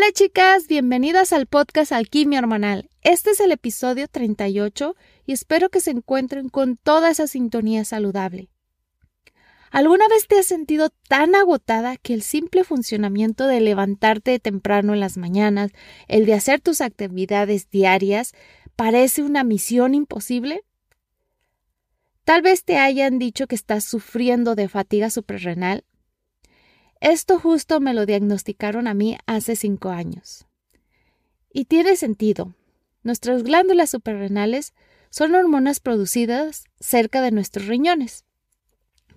Hola 0.00 0.12
chicas, 0.12 0.66
bienvenidas 0.66 1.34
al 1.34 1.44
podcast 1.44 1.92
Alquimia 1.92 2.38
Hormonal. 2.38 2.88
Este 3.02 3.32
es 3.32 3.40
el 3.40 3.52
episodio 3.52 4.08
38 4.08 4.96
y 5.26 5.32
espero 5.32 5.68
que 5.68 5.82
se 5.82 5.90
encuentren 5.90 6.48
con 6.48 6.78
toda 6.78 7.10
esa 7.10 7.26
sintonía 7.26 7.84
saludable. 7.84 8.48
¿Alguna 9.70 10.08
vez 10.08 10.26
te 10.26 10.38
has 10.38 10.46
sentido 10.46 10.88
tan 11.06 11.34
agotada 11.34 11.98
que 11.98 12.14
el 12.14 12.22
simple 12.22 12.64
funcionamiento 12.64 13.46
de 13.46 13.60
levantarte 13.60 14.38
temprano 14.38 14.94
en 14.94 15.00
las 15.00 15.18
mañanas, 15.18 15.70
el 16.08 16.24
de 16.24 16.32
hacer 16.32 16.62
tus 16.62 16.80
actividades 16.80 17.68
diarias, 17.68 18.32
parece 18.76 19.22
una 19.22 19.44
misión 19.44 19.94
imposible? 19.94 20.62
Tal 22.24 22.40
vez 22.40 22.64
te 22.64 22.78
hayan 22.78 23.18
dicho 23.18 23.46
que 23.46 23.54
estás 23.54 23.84
sufriendo 23.84 24.54
de 24.54 24.66
fatiga 24.66 25.10
suprarrenal 25.10 25.84
esto 27.00 27.38
justo 27.38 27.80
me 27.80 27.94
lo 27.94 28.06
diagnosticaron 28.06 28.86
a 28.86 28.94
mí 28.94 29.16
hace 29.26 29.56
cinco 29.56 29.88
años. 29.90 30.46
Y 31.52 31.64
tiene 31.64 31.96
sentido. 31.96 32.54
Nuestras 33.02 33.42
glándulas 33.42 33.90
suprarrenales 33.90 34.74
son 35.08 35.34
hormonas 35.34 35.80
producidas 35.80 36.64
cerca 36.78 37.22
de 37.22 37.30
nuestros 37.30 37.66
riñones. 37.66 38.24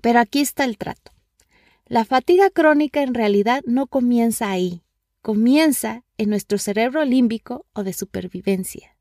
Pero 0.01 0.19
aquí 0.19 0.39
está 0.39 0.63
el 0.63 0.77
trato. 0.77 1.11
La 1.85 2.05
fatiga 2.05 2.49
crónica 2.49 3.03
en 3.03 3.13
realidad 3.13 3.61
no 3.65 3.87
comienza 3.87 4.49
ahí, 4.49 4.81
comienza 5.21 6.03
en 6.17 6.29
nuestro 6.29 6.57
cerebro 6.57 7.03
límbico 7.05 7.65
o 7.73 7.83
de 7.83 7.93
supervivencia. 7.93 8.95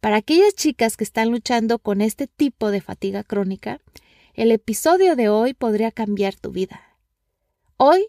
Para 0.00 0.16
aquellas 0.16 0.54
chicas 0.54 0.96
que 0.96 1.04
están 1.04 1.30
luchando 1.30 1.78
con 1.78 2.00
este 2.00 2.26
tipo 2.26 2.70
de 2.70 2.80
fatiga 2.80 3.22
crónica, 3.22 3.80
el 4.34 4.52
episodio 4.52 5.16
de 5.16 5.28
hoy 5.28 5.52
podría 5.52 5.92
cambiar 5.92 6.34
tu 6.34 6.50
vida. 6.50 6.87
Hoy 7.80 8.08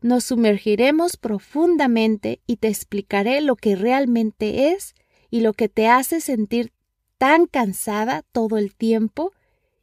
nos 0.00 0.24
sumergiremos 0.24 1.18
profundamente 1.18 2.40
y 2.46 2.56
te 2.56 2.68
explicaré 2.68 3.42
lo 3.42 3.54
que 3.54 3.76
realmente 3.76 4.72
es 4.72 4.94
y 5.28 5.40
lo 5.40 5.52
que 5.52 5.68
te 5.68 5.88
hace 5.88 6.22
sentir 6.22 6.72
tan 7.18 7.44
cansada 7.44 8.22
todo 8.32 8.56
el 8.56 8.74
tiempo 8.74 9.32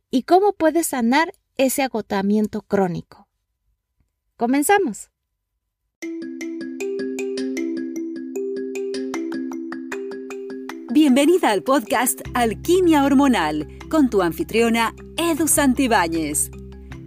y 0.09 0.23
cómo 0.23 0.53
puedes 0.53 0.87
sanar 0.87 1.33
ese 1.55 1.83
agotamiento 1.83 2.63
crónico. 2.63 3.27
Comenzamos. 4.37 5.11
Bienvenida 10.91 11.51
al 11.51 11.61
podcast 11.61 12.21
Alquimia 12.33 13.03
Hormonal 13.05 13.67
con 13.91 14.09
tu 14.09 14.23
anfitriona 14.23 14.95
Edu 15.15 15.47
Santibáñez 15.47 16.49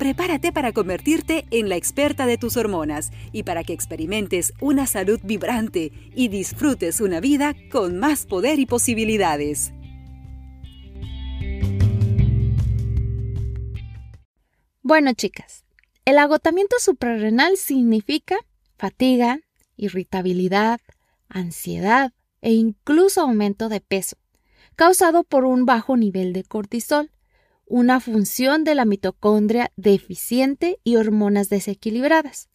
prepárate 0.00 0.50
para 0.50 0.72
convertirte 0.72 1.44
en 1.50 1.68
la 1.68 1.76
experta 1.76 2.24
de 2.24 2.38
tus 2.38 2.56
hormonas 2.56 3.10
y 3.32 3.42
para 3.42 3.64
que 3.64 3.74
experimentes 3.74 4.54
una 4.58 4.86
salud 4.86 5.20
vibrante 5.22 5.92
y 6.14 6.28
disfrutes 6.28 7.02
una 7.02 7.20
vida 7.20 7.54
con 7.70 7.98
más 7.98 8.24
poder 8.24 8.58
y 8.58 8.64
posibilidades. 8.64 9.74
Bueno, 14.80 15.12
chicas, 15.12 15.66
el 16.06 16.16
agotamiento 16.16 16.76
suprarrenal 16.78 17.58
significa 17.58 18.38
fatiga, 18.78 19.40
irritabilidad, 19.76 20.80
ansiedad 21.28 22.14
e 22.40 22.52
incluso 22.52 23.20
aumento 23.20 23.68
de 23.68 23.82
peso, 23.82 24.16
causado 24.76 25.24
por 25.24 25.44
un 25.44 25.66
bajo 25.66 25.98
nivel 25.98 26.32
de 26.32 26.42
cortisol 26.42 27.10
una 27.70 28.00
función 28.00 28.64
de 28.64 28.74
la 28.74 28.84
mitocondria 28.84 29.70
deficiente 29.76 30.80
y 30.82 30.96
hormonas 30.96 31.48
desequilibradas. 31.48 32.48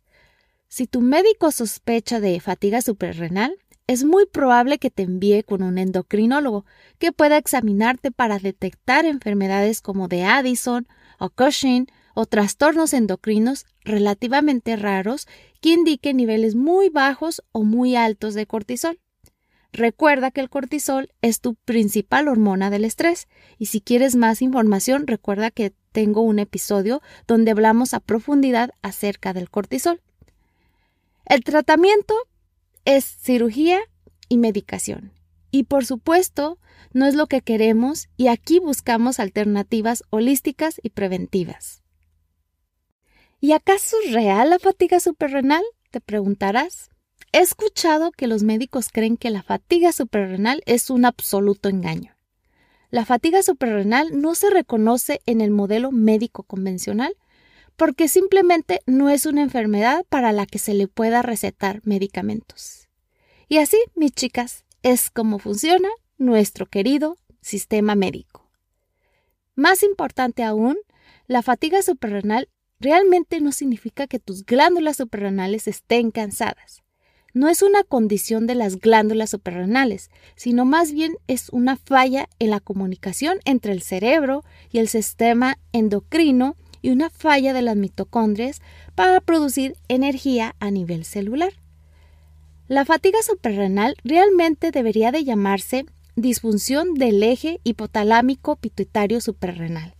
Si 0.67 0.87
tu 0.87 0.99
médico 0.99 1.51
sospecha 1.51 2.19
de 2.19 2.37
fatiga 2.41 2.81
suprarrenal, 2.81 3.57
es 3.87 4.03
muy 4.03 4.25
probable 4.25 4.77
que 4.77 4.89
te 4.89 5.03
envíe 5.03 5.43
con 5.43 5.63
un 5.63 5.77
endocrinólogo 5.77 6.65
que 6.97 7.13
pueda 7.13 7.37
examinarte 7.37 8.11
para 8.11 8.39
detectar 8.39 9.05
enfermedades 9.05 9.81
como 9.81 10.09
de 10.09 10.23
Addison 10.23 10.85
o 11.17 11.29
Cushing 11.29 11.87
o 12.13 12.25
trastornos 12.25 12.93
endocrinos 12.93 13.65
relativamente 13.85 14.75
raros 14.75 15.27
que 15.61 15.69
indiquen 15.69 16.17
niveles 16.17 16.55
muy 16.55 16.89
bajos 16.89 17.41
o 17.53 17.63
muy 17.63 17.95
altos 17.95 18.33
de 18.33 18.47
cortisol. 18.47 18.99
Recuerda 19.75 20.31
que 20.31 20.39
el 20.39 20.49
cortisol 20.49 21.11
es 21.21 21.41
tu 21.41 21.55
principal 21.55 22.29
hormona 22.29 22.69
del 22.69 22.85
estrés 22.85 23.27
y 23.59 23.65
si 23.65 23.81
quieres 23.81 24.15
más 24.15 24.41
información 24.41 25.05
recuerda 25.05 25.51
que 25.51 25.73
tengo 25.91 26.21
un 26.21 26.39
episodio 26.39 27.01
donde 27.27 27.51
hablamos 27.51 27.93
a 27.93 27.99
profundidad 27.99 28.71
acerca 28.81 29.33
del 29.33 29.49
cortisol. 29.49 30.01
El 31.25 31.43
tratamiento 31.43 32.15
es 32.85 33.03
cirugía 33.03 33.81
y 34.29 34.37
medicación. 34.37 35.11
Y 35.51 35.63
por 35.63 35.85
supuesto, 35.85 36.57
no 36.93 37.05
es 37.05 37.13
lo 37.13 37.27
que 37.27 37.41
queremos 37.41 38.07
y 38.15 38.27
aquí 38.27 38.59
buscamos 38.59 39.19
alternativas 39.19 40.03
holísticas 40.09 40.79
y 40.83 40.91
preventivas. 40.91 41.83
¿Y 43.41 43.51
acaso 43.51 43.97
es 44.05 44.13
real 44.13 44.51
la 44.51 44.59
fatiga 44.59 45.01
suprarrenal? 45.01 45.63
Te 45.91 45.99
preguntarás. 45.99 46.91
He 47.35 47.39
escuchado 47.39 48.13
que 48.13 48.27
los 48.27 48.43
médicos 48.43 48.87
creen 48.93 49.17
que 49.17 49.29
la 49.29 49.43
fatiga 49.43 49.91
suprarrenal 49.91 50.63
es 50.65 50.89
un 50.89 51.03
absoluto 51.03 51.67
engaño. 51.67 52.15
La 52.91 53.03
fatiga 53.03 53.43
suprarrenal 53.43 54.21
no 54.21 54.35
se 54.35 54.49
reconoce 54.49 55.19
en 55.25 55.41
el 55.41 55.51
modelo 55.51 55.91
médico 55.91 56.43
convencional 56.43 57.17
porque 57.75 58.07
simplemente 58.07 58.79
no 58.85 59.09
es 59.09 59.25
una 59.25 59.41
enfermedad 59.41 60.05
para 60.07 60.31
la 60.31 60.45
que 60.45 60.59
se 60.59 60.73
le 60.75 60.87
pueda 60.87 61.23
recetar 61.23 61.81
medicamentos. 61.83 62.87
Y 63.49 63.57
así, 63.57 63.79
mis 63.95 64.13
chicas, 64.13 64.63
es 64.81 65.09
como 65.09 65.37
funciona 65.37 65.89
nuestro 66.17 66.67
querido 66.67 67.17
sistema 67.41 67.95
médico. 67.95 68.49
Más 69.55 69.83
importante 69.83 70.41
aún, 70.41 70.77
la 71.27 71.41
fatiga 71.41 71.81
suprarrenal 71.81 72.47
realmente 72.79 73.41
no 73.41 73.51
significa 73.51 74.07
que 74.07 74.19
tus 74.19 74.45
glándulas 74.45 74.95
suprarrenales 74.95 75.67
estén 75.67 76.11
cansadas 76.11 76.84
no 77.35 77.49
es 77.49 77.61
una 77.61 77.83
condición 77.83 78.47
de 78.47 78.55
las 78.55 78.79
glándulas 78.79 79.29
suprarrenales, 79.29 80.09
sino 80.37 80.63
más 80.63 80.93
bien 80.93 81.17
es 81.27 81.49
una 81.49 81.75
falla 81.75 82.29
en 82.39 82.49
la 82.49 82.61
comunicación 82.61 83.39
entre 83.43 83.73
el 83.73 83.81
cerebro 83.81 84.45
y 84.71 84.79
el 84.79 84.87
sistema 84.87 85.59
endocrino 85.73 86.55
y 86.81 86.91
una 86.91 87.09
falla 87.09 87.51
de 87.51 87.61
las 87.61 87.75
mitocondrias 87.75 88.61
para 88.95 89.19
producir 89.19 89.75
energía 89.89 90.55
a 90.61 90.71
nivel 90.71 91.03
celular. 91.03 91.51
La 92.69 92.85
fatiga 92.85 93.21
suprarrenal 93.21 93.97
realmente 94.05 94.71
debería 94.71 95.11
de 95.11 95.25
llamarse 95.25 95.85
disfunción 96.15 96.93
del 96.93 97.21
eje 97.21 97.59
hipotalámico 97.65 98.55
pituitario 98.55 99.19
suprarrenal, 99.19 99.93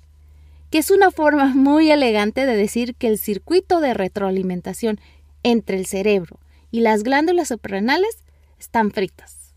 que 0.69 0.78
es 0.78 0.90
una 0.90 1.12
forma 1.12 1.47
muy 1.53 1.91
elegante 1.91 2.46
de 2.46 2.56
decir 2.56 2.96
que 2.96 3.07
el 3.07 3.17
circuito 3.17 3.81
de 3.81 3.94
retroalimentación 3.94 5.02
entre 5.44 5.78
el 5.78 5.85
cerebro 5.85 6.40
y 6.75 6.81
las 6.81 7.03
glándulas 7.03 7.47
suprarrenales 7.47 8.17
están 8.59 8.91
fritas, 8.91 9.55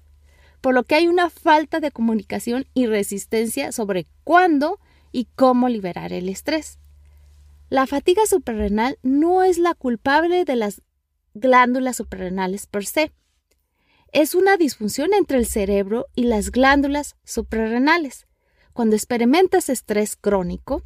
por 0.60 0.72
lo 0.72 0.84
que 0.84 0.94
hay 0.94 1.08
una 1.08 1.30
falta 1.30 1.80
de 1.80 1.90
comunicación 1.90 2.66
y 2.74 2.86
resistencia 2.86 3.72
sobre 3.72 4.06
cuándo 4.22 4.78
y 5.10 5.26
cómo 5.34 5.68
liberar 5.68 6.12
el 6.12 6.28
estrés. 6.28 6.78
La 7.70 7.88
fatiga 7.88 8.24
suprarrenal 8.26 9.00
no 9.02 9.42
es 9.42 9.58
la 9.58 9.74
culpable 9.74 10.44
de 10.44 10.54
las 10.54 10.82
glándulas 11.34 11.96
suprarrenales 11.96 12.68
per 12.68 12.86
se. 12.86 13.10
Es 14.12 14.36
una 14.36 14.56
disfunción 14.56 15.12
entre 15.12 15.38
el 15.38 15.46
cerebro 15.46 16.06
y 16.14 16.22
las 16.22 16.52
glándulas 16.52 17.16
suprarrenales. 17.24 18.28
Cuando 18.72 18.94
experimentas 18.94 19.68
estrés 19.70 20.14
crónico, 20.14 20.84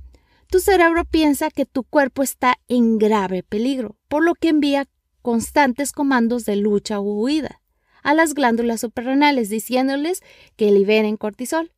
tu 0.49 0.61
cerebro 0.61 1.05
piensa 1.05 1.51
que 1.51 1.67
tu 1.67 1.83
cuerpo 1.85 2.23
está 2.23 2.55
en 2.69 2.97
grave 2.97 3.43
peligro, 3.43 3.97
por 4.09 4.25
lo 4.25 4.35
que 4.35 4.49
envía 4.49 4.87
constantes 5.23 5.93
comandos 5.93 6.45
de 6.45 6.57
lucha 6.57 7.01
u 7.01 7.23
huida 7.23 7.61
a 8.03 8.15
las 8.15 8.35
glándulas 8.35 8.81
suprarrenales 8.81 9.49
diciéndoles 9.49 10.23
que 10.57 10.71
liberen 10.71 11.17
cortisol. 11.17 11.73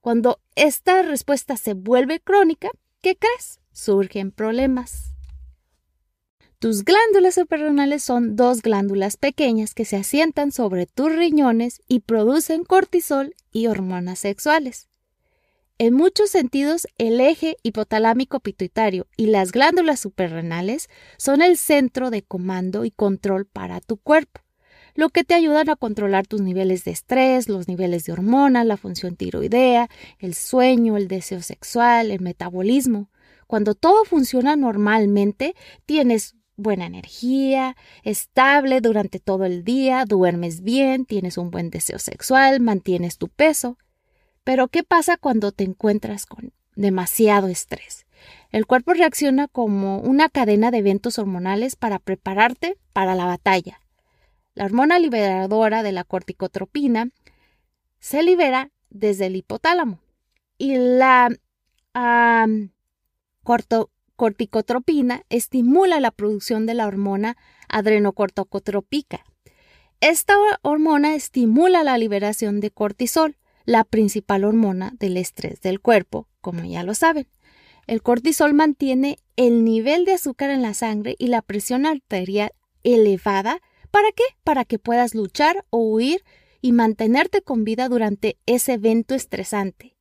Cuando 0.00 0.40
esta 0.54 1.02
respuesta 1.02 1.56
se 1.56 1.74
vuelve 1.74 2.20
crónica, 2.20 2.70
¿qué 3.00 3.16
crees? 3.16 3.60
Surgen 3.72 4.30
problemas. 4.30 5.10
Tus 6.58 6.84
glándulas 6.84 7.34
suprarrenales 7.34 8.02
son 8.04 8.36
dos 8.36 8.62
glándulas 8.62 9.16
pequeñas 9.16 9.74
que 9.74 9.84
se 9.84 9.96
asientan 9.96 10.52
sobre 10.52 10.86
tus 10.86 11.12
riñones 11.12 11.82
y 11.88 12.00
producen 12.00 12.64
cortisol 12.64 13.34
y 13.52 13.66
hormonas 13.66 14.20
sexuales. 14.20 14.88
En 15.76 15.92
muchos 15.92 16.30
sentidos, 16.30 16.86
el 16.98 17.20
eje 17.20 17.56
hipotalámico 17.64 18.38
pituitario 18.38 19.08
y 19.16 19.26
las 19.26 19.50
glándulas 19.50 19.98
suprarrenales 19.98 20.88
son 21.16 21.42
el 21.42 21.56
centro 21.56 22.10
de 22.10 22.22
comando 22.22 22.84
y 22.84 22.92
control 22.92 23.44
para 23.44 23.80
tu 23.80 23.96
cuerpo, 23.96 24.40
lo 24.94 25.08
que 25.08 25.24
te 25.24 25.34
ayudan 25.34 25.68
a 25.68 25.74
controlar 25.74 26.28
tus 26.28 26.40
niveles 26.42 26.84
de 26.84 26.92
estrés, 26.92 27.48
los 27.48 27.66
niveles 27.66 28.04
de 28.04 28.12
hormonas, 28.12 28.64
la 28.64 28.76
función 28.76 29.16
tiroidea, 29.16 29.88
el 30.20 30.34
sueño, 30.34 30.96
el 30.96 31.08
deseo 31.08 31.42
sexual, 31.42 32.12
el 32.12 32.20
metabolismo. 32.20 33.10
Cuando 33.48 33.74
todo 33.74 34.04
funciona 34.04 34.54
normalmente, 34.54 35.56
tienes 35.86 36.36
buena 36.56 36.86
energía, 36.86 37.76
estable 38.04 38.80
durante 38.80 39.18
todo 39.18 39.44
el 39.44 39.64
día, 39.64 40.04
duermes 40.06 40.62
bien, 40.62 41.04
tienes 41.04 41.36
un 41.36 41.50
buen 41.50 41.70
deseo 41.70 41.98
sexual, 41.98 42.60
mantienes 42.60 43.18
tu 43.18 43.28
peso. 43.28 43.76
Pero 44.44 44.68
¿qué 44.68 44.84
pasa 44.84 45.16
cuando 45.16 45.52
te 45.52 45.64
encuentras 45.64 46.26
con 46.26 46.52
demasiado 46.76 47.48
estrés? 47.48 48.06
El 48.50 48.66
cuerpo 48.66 48.92
reacciona 48.92 49.48
como 49.48 49.98
una 49.98 50.28
cadena 50.28 50.70
de 50.70 50.78
eventos 50.78 51.18
hormonales 51.18 51.76
para 51.76 51.98
prepararte 51.98 52.78
para 52.92 53.14
la 53.14 53.24
batalla. 53.24 53.80
La 54.54 54.66
hormona 54.66 54.98
liberadora 54.98 55.82
de 55.82 55.92
la 55.92 56.04
corticotropina 56.04 57.10
se 57.98 58.22
libera 58.22 58.70
desde 58.90 59.26
el 59.26 59.36
hipotálamo 59.36 59.98
y 60.58 60.76
la 60.76 61.30
corticotropina 64.14 65.24
estimula 65.28 66.00
la 66.00 66.10
producción 66.12 66.66
de 66.66 66.74
la 66.74 66.86
hormona 66.86 67.36
adrenocorticotrópica. 67.68 69.24
Esta 70.00 70.36
hormona 70.62 71.14
estimula 71.14 71.82
la 71.82 71.98
liberación 71.98 72.60
de 72.60 72.70
cortisol, 72.70 73.36
la 73.64 73.84
principal 73.84 74.44
hormona 74.44 74.92
del 74.98 75.16
estrés 75.16 75.60
del 75.60 75.80
cuerpo, 75.80 76.28
como 76.40 76.64
ya 76.64 76.82
lo 76.82 76.94
saben. 76.94 77.26
El 77.86 78.02
cortisol 78.02 78.54
mantiene 78.54 79.18
el 79.36 79.64
nivel 79.64 80.04
de 80.04 80.14
azúcar 80.14 80.50
en 80.50 80.62
la 80.62 80.74
sangre 80.74 81.16
y 81.18 81.26
la 81.28 81.42
presión 81.42 81.86
arterial 81.86 82.52
elevada. 82.82 83.60
¿Para 83.90 84.08
qué? 84.12 84.24
Para 84.42 84.64
que 84.64 84.78
puedas 84.78 85.14
luchar 85.14 85.64
o 85.70 85.78
huir 85.78 86.24
y 86.60 86.72
mantenerte 86.72 87.42
con 87.42 87.64
vida 87.64 87.88
durante 87.88 88.38
ese 88.46 88.74
evento 88.74 89.14
estresante. 89.14 89.94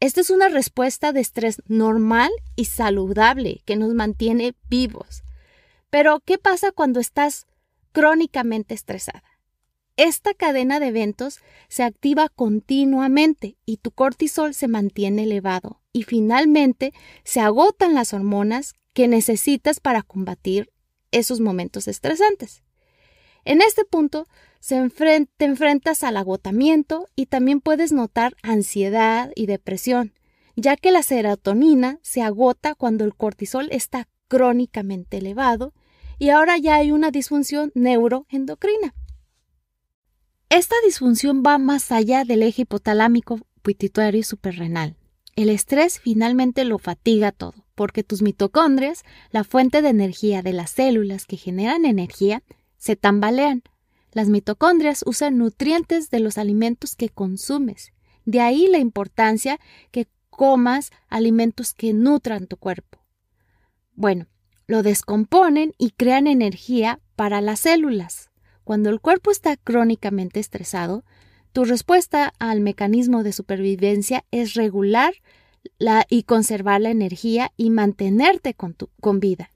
Esta 0.00 0.20
es 0.20 0.30
una 0.30 0.48
respuesta 0.48 1.12
de 1.12 1.20
estrés 1.20 1.62
normal 1.66 2.30
y 2.56 2.64
saludable 2.66 3.62
que 3.64 3.76
nos 3.76 3.94
mantiene 3.94 4.54
vivos. 4.68 5.22
Pero, 5.90 6.20
¿qué 6.20 6.36
pasa 6.36 6.72
cuando 6.72 6.98
estás 6.98 7.46
crónicamente 7.92 8.74
estresada? 8.74 9.22
Esta 9.96 10.34
cadena 10.34 10.80
de 10.80 10.88
eventos 10.88 11.38
se 11.68 11.84
activa 11.84 12.28
continuamente 12.28 13.56
y 13.64 13.76
tu 13.76 13.92
cortisol 13.92 14.52
se 14.52 14.66
mantiene 14.66 15.22
elevado 15.22 15.80
y 15.92 16.02
finalmente 16.02 16.92
se 17.22 17.40
agotan 17.40 17.94
las 17.94 18.12
hormonas 18.12 18.74
que 18.92 19.06
necesitas 19.06 19.78
para 19.78 20.02
combatir 20.02 20.72
esos 21.12 21.38
momentos 21.38 21.86
estresantes. 21.86 22.64
En 23.44 23.62
este 23.62 23.84
punto 23.84 24.26
te 24.66 25.44
enfrentas 25.44 26.02
al 26.02 26.16
agotamiento 26.16 27.08
y 27.14 27.26
también 27.26 27.60
puedes 27.60 27.92
notar 27.92 28.34
ansiedad 28.42 29.30
y 29.36 29.46
depresión, 29.46 30.14
ya 30.56 30.76
que 30.76 30.90
la 30.90 31.02
serotonina 31.02 32.00
se 32.02 32.22
agota 32.22 32.74
cuando 32.74 33.04
el 33.04 33.14
cortisol 33.14 33.68
está 33.70 34.08
crónicamente 34.26 35.18
elevado 35.18 35.72
y 36.18 36.30
ahora 36.30 36.58
ya 36.58 36.76
hay 36.76 36.90
una 36.90 37.12
disfunción 37.12 37.70
neuroendocrina. 37.76 38.94
Esta 40.54 40.76
disfunción 40.84 41.42
va 41.44 41.58
más 41.58 41.90
allá 41.90 42.24
del 42.24 42.40
eje 42.44 42.62
hipotalámico, 42.62 43.40
pituitario 43.62 44.20
y 44.20 44.22
suprarrenal. 44.22 44.94
El 45.34 45.48
estrés 45.48 45.98
finalmente 45.98 46.64
lo 46.64 46.78
fatiga 46.78 47.32
todo, 47.32 47.66
porque 47.74 48.04
tus 48.04 48.22
mitocondrias, 48.22 49.02
la 49.32 49.42
fuente 49.42 49.82
de 49.82 49.88
energía 49.88 50.42
de 50.42 50.52
las 50.52 50.70
células 50.70 51.26
que 51.26 51.36
generan 51.36 51.84
energía, 51.84 52.44
se 52.76 52.94
tambalean. 52.94 53.64
Las 54.12 54.28
mitocondrias 54.28 55.02
usan 55.08 55.38
nutrientes 55.38 56.08
de 56.10 56.20
los 56.20 56.38
alimentos 56.38 56.94
que 56.94 57.08
consumes. 57.08 57.92
De 58.24 58.40
ahí 58.40 58.68
la 58.68 58.78
importancia 58.78 59.58
que 59.90 60.06
comas 60.30 60.92
alimentos 61.08 61.74
que 61.74 61.92
nutran 61.92 62.46
tu 62.46 62.58
cuerpo. 62.58 63.00
Bueno, 63.96 64.28
lo 64.68 64.84
descomponen 64.84 65.72
y 65.78 65.90
crean 65.90 66.28
energía 66.28 67.00
para 67.16 67.40
las 67.40 67.58
células. 67.58 68.30
Cuando 68.64 68.90
el 68.90 69.00
cuerpo 69.00 69.30
está 69.30 69.56
crónicamente 69.56 70.40
estresado, 70.40 71.04
tu 71.52 71.64
respuesta 71.64 72.34
al 72.38 72.60
mecanismo 72.60 73.22
de 73.22 73.32
supervivencia 73.32 74.24
es 74.30 74.54
regular 74.54 75.14
la, 75.78 76.04
y 76.08 76.24
conservar 76.24 76.80
la 76.80 76.90
energía 76.90 77.52
y 77.56 77.70
mantenerte 77.70 78.54
con, 78.54 78.76
con 79.00 79.20
vida. 79.20 79.50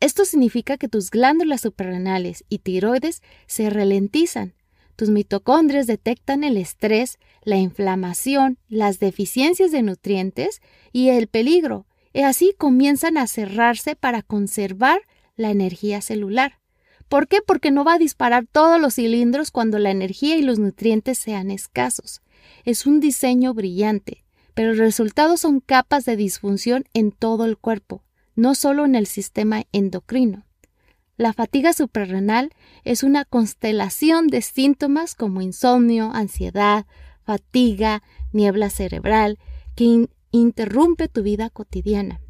Esto 0.00 0.24
significa 0.24 0.76
que 0.76 0.88
tus 0.88 1.10
glándulas 1.10 1.62
suprarrenales 1.62 2.44
y 2.48 2.58
tiroides 2.58 3.22
se 3.46 3.70
ralentizan. 3.70 4.52
Tus 4.96 5.08
mitocondrias 5.08 5.86
detectan 5.86 6.44
el 6.44 6.56
estrés, 6.56 7.18
la 7.42 7.56
inflamación, 7.56 8.58
las 8.68 8.98
deficiencias 8.98 9.72
de 9.72 9.82
nutrientes 9.82 10.60
y 10.92 11.08
el 11.08 11.26
peligro, 11.26 11.86
y 12.12 12.20
así 12.20 12.54
comienzan 12.56 13.16
a 13.16 13.26
cerrarse 13.26 13.96
para 13.96 14.22
conservar 14.22 15.00
la 15.36 15.50
energía 15.50 16.00
celular. 16.00 16.60
¿Por 17.14 17.28
qué? 17.28 17.38
Porque 17.46 17.70
no 17.70 17.84
va 17.84 17.92
a 17.92 17.98
disparar 17.98 18.44
todos 18.50 18.80
los 18.80 18.96
cilindros 18.96 19.52
cuando 19.52 19.78
la 19.78 19.92
energía 19.92 20.34
y 20.34 20.42
los 20.42 20.58
nutrientes 20.58 21.16
sean 21.16 21.52
escasos. 21.52 22.22
Es 22.64 22.86
un 22.86 22.98
diseño 22.98 23.54
brillante, 23.54 24.24
pero 24.52 24.72
el 24.72 24.78
resultado 24.78 25.36
son 25.36 25.60
capas 25.60 26.04
de 26.06 26.16
disfunción 26.16 26.86
en 26.92 27.12
todo 27.12 27.44
el 27.44 27.56
cuerpo, 27.56 28.02
no 28.34 28.56
solo 28.56 28.84
en 28.84 28.96
el 28.96 29.06
sistema 29.06 29.62
endocrino. 29.70 30.44
La 31.16 31.32
fatiga 31.32 31.72
suprarrenal 31.72 32.50
es 32.82 33.04
una 33.04 33.24
constelación 33.24 34.26
de 34.26 34.42
síntomas 34.42 35.14
como 35.14 35.40
insomnio, 35.40 36.10
ansiedad, 36.12 36.84
fatiga, 37.22 38.02
niebla 38.32 38.70
cerebral, 38.70 39.38
que 39.76 40.08
interrumpe 40.32 41.06
tu 41.06 41.22
vida 41.22 41.48
cotidiana. 41.48 42.23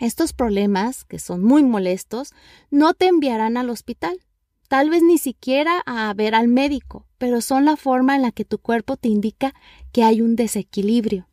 Estos 0.00 0.32
problemas, 0.32 1.04
que 1.04 1.18
son 1.18 1.44
muy 1.44 1.62
molestos, 1.62 2.32
no 2.70 2.94
te 2.94 3.06
enviarán 3.06 3.58
al 3.58 3.68
hospital, 3.68 4.18
tal 4.66 4.88
vez 4.88 5.02
ni 5.02 5.18
siquiera 5.18 5.82
a 5.84 6.12
ver 6.14 6.34
al 6.34 6.48
médico, 6.48 7.06
pero 7.18 7.42
son 7.42 7.66
la 7.66 7.76
forma 7.76 8.16
en 8.16 8.22
la 8.22 8.32
que 8.32 8.46
tu 8.46 8.58
cuerpo 8.58 8.96
te 8.96 9.08
indica 9.08 9.54
que 9.92 10.02
hay 10.02 10.22
un 10.22 10.36
desequilibrio. 10.36 11.28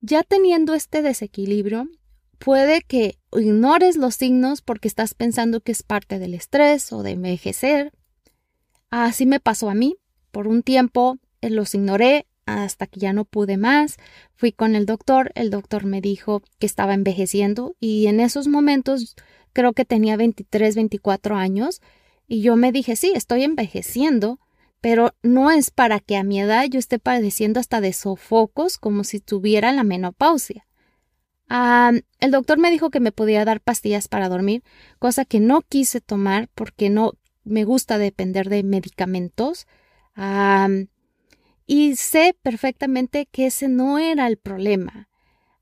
Ya 0.00 0.24
teniendo 0.24 0.74
este 0.74 1.00
desequilibrio, 1.00 1.86
puede 2.40 2.82
que 2.82 3.20
ignores 3.32 3.96
los 3.96 4.16
signos 4.16 4.62
porque 4.62 4.88
estás 4.88 5.14
pensando 5.14 5.60
que 5.60 5.70
es 5.70 5.84
parte 5.84 6.18
del 6.18 6.34
estrés 6.34 6.92
o 6.92 7.04
de 7.04 7.12
envejecer. 7.12 7.92
Así 8.90 9.26
me 9.26 9.38
pasó 9.38 9.70
a 9.70 9.74
mí. 9.74 9.96
Por 10.32 10.48
un 10.48 10.64
tiempo 10.64 11.18
eh, 11.40 11.50
los 11.50 11.74
ignoré 11.74 12.26
hasta 12.46 12.86
que 12.86 13.00
ya 13.00 13.12
no 13.12 13.24
pude 13.24 13.56
más. 13.56 13.96
Fui 14.34 14.52
con 14.52 14.74
el 14.74 14.86
doctor, 14.86 15.32
el 15.34 15.50
doctor 15.50 15.84
me 15.84 16.00
dijo 16.00 16.42
que 16.58 16.66
estaba 16.66 16.94
envejeciendo 16.94 17.74
y 17.80 18.06
en 18.06 18.20
esos 18.20 18.48
momentos 18.48 19.16
creo 19.52 19.72
que 19.72 19.84
tenía 19.84 20.16
23, 20.16 20.74
24 20.74 21.36
años 21.36 21.80
y 22.26 22.42
yo 22.42 22.56
me 22.56 22.72
dije, 22.72 22.96
sí, 22.96 23.12
estoy 23.14 23.42
envejeciendo, 23.42 24.38
pero 24.80 25.14
no 25.22 25.50
es 25.50 25.70
para 25.70 26.00
que 26.00 26.16
a 26.16 26.24
mi 26.24 26.40
edad 26.40 26.64
yo 26.70 26.78
esté 26.78 26.98
padeciendo 26.98 27.60
hasta 27.60 27.80
de 27.80 27.92
sofocos 27.92 28.78
como 28.78 29.04
si 29.04 29.20
tuviera 29.20 29.72
la 29.72 29.84
menopausia. 29.84 30.66
el 31.48 32.30
doctor 32.30 32.58
me 32.58 32.70
dijo 32.70 32.90
que 32.90 33.00
me 33.00 33.12
podía 33.12 33.44
dar 33.44 33.60
pastillas 33.60 34.06
para 34.08 34.28
dormir, 34.28 34.62
cosa 34.98 35.24
que 35.24 35.40
no 35.40 35.62
quise 35.62 36.00
tomar 36.00 36.48
porque 36.54 36.88
no 36.88 37.14
me 37.44 37.64
gusta 37.64 37.98
depender 37.98 38.48
de 38.48 38.62
medicamentos. 38.62 39.66
Y 41.72 41.94
sé 41.94 42.34
perfectamente 42.42 43.26
que 43.30 43.46
ese 43.46 43.68
no 43.68 44.00
era 44.00 44.26
el 44.26 44.38
problema. 44.38 45.08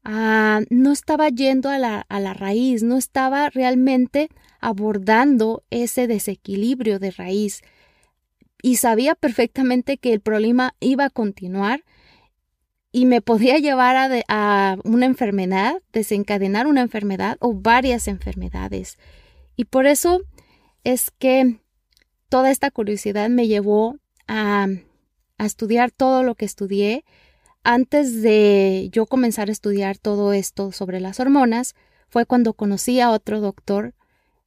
Ah, 0.04 0.62
no 0.70 0.90
estaba 0.90 1.28
yendo 1.28 1.68
a 1.68 1.76
la, 1.76 2.00
a 2.08 2.18
la 2.18 2.32
raíz, 2.32 2.82
no 2.82 2.96
estaba 2.96 3.50
realmente 3.50 4.30
abordando 4.58 5.64
ese 5.68 6.06
desequilibrio 6.06 6.98
de 6.98 7.10
raíz. 7.10 7.60
Y 8.62 8.76
sabía 8.76 9.16
perfectamente 9.16 9.98
que 9.98 10.14
el 10.14 10.20
problema 10.20 10.74
iba 10.80 11.04
a 11.04 11.10
continuar 11.10 11.84
y 12.90 13.04
me 13.04 13.20
podía 13.20 13.58
llevar 13.58 13.96
a, 13.96 14.08
a, 14.28 14.78
una 14.84 15.04
enfermedad, 15.04 15.82
desencadenar 15.92 16.66
una 16.66 16.80
enfermedad 16.80 17.36
o 17.40 17.52
varias 17.52 18.08
enfermedades. 18.08 18.96
Y 19.56 19.66
por 19.66 19.86
eso 19.86 20.22
es 20.84 21.10
que 21.10 21.60
toda 22.30 22.50
esta 22.50 22.70
curiosidad 22.70 23.28
me 23.28 23.46
llevó 23.46 23.98
a 24.26 24.68
a 25.38 25.46
estudiar 25.46 25.90
todo 25.90 26.22
lo 26.22 26.34
que 26.34 26.44
estudié. 26.44 27.04
Antes 27.64 28.22
de 28.22 28.88
yo 28.92 29.06
comenzar 29.06 29.48
a 29.48 29.52
estudiar 29.52 29.98
todo 29.98 30.32
esto 30.32 30.72
sobre 30.72 31.00
las 31.00 31.20
hormonas, 31.20 31.74
fue 32.08 32.26
cuando 32.26 32.54
conocí 32.54 33.00
a 33.00 33.10
otro 33.10 33.40
doctor 33.40 33.94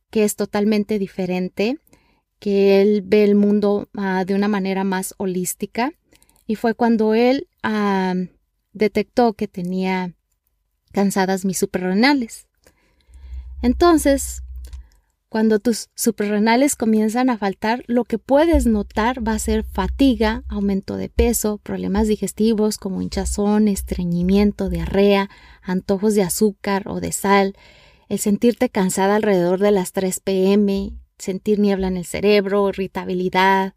que 0.10 0.24
es 0.24 0.36
totalmente 0.36 1.00
diferente, 1.00 1.78
que 2.40 2.82
él 2.82 3.02
ve 3.04 3.24
el 3.24 3.36
mundo 3.36 3.88
ah, 3.96 4.26
de 4.26 4.36
una 4.36 4.48
manera 4.48 4.84
más 4.84 5.14
holística. 5.18 5.94
Y 6.48 6.56
fue 6.56 6.74
cuando 6.74 7.14
él 7.14 7.48
detectó 8.74 9.34
que 9.34 9.48
tenía 9.48 10.14
cansadas 10.92 11.46
mis 11.46 11.58
suprarrenales. 11.58 12.48
Entonces, 13.62 14.44
cuando 15.32 15.60
tus 15.60 15.88
suprarrenales 15.96 16.76
comienzan 16.76 17.30
a 17.30 17.38
faltar, 17.38 17.86
lo 17.88 18.04
que 18.04 18.18
puedes 18.18 18.66
notar 18.66 19.26
va 19.26 19.32
a 19.32 19.40
ser 19.40 19.64
fatiga, 19.64 20.44
aumento 20.50 20.98
de 20.98 21.08
peso, 21.08 21.58
problemas 21.64 22.10
digestivos 22.10 22.78
como 22.78 23.02
hinchazón, 23.02 23.70
estreñimiento, 23.70 24.68
diarrea, 24.68 25.30
antojos 25.62 26.16
de 26.16 26.24
azúcar 26.24 26.84
o 26.90 27.00
de 27.00 27.14
sal, 27.14 27.56
el 28.10 28.20
sentirte 28.20 28.68
cansada 28.68 29.16
alrededor 29.16 29.62
de 29.62 29.72
las 29.72 29.94
3 29.94 30.20
pm, 30.20 30.92
sentir 31.18 31.60
niebla 31.60 31.88
en 31.88 31.96
el 31.96 32.06
cerebro, 32.06 32.68
irritabilidad, 32.68 33.74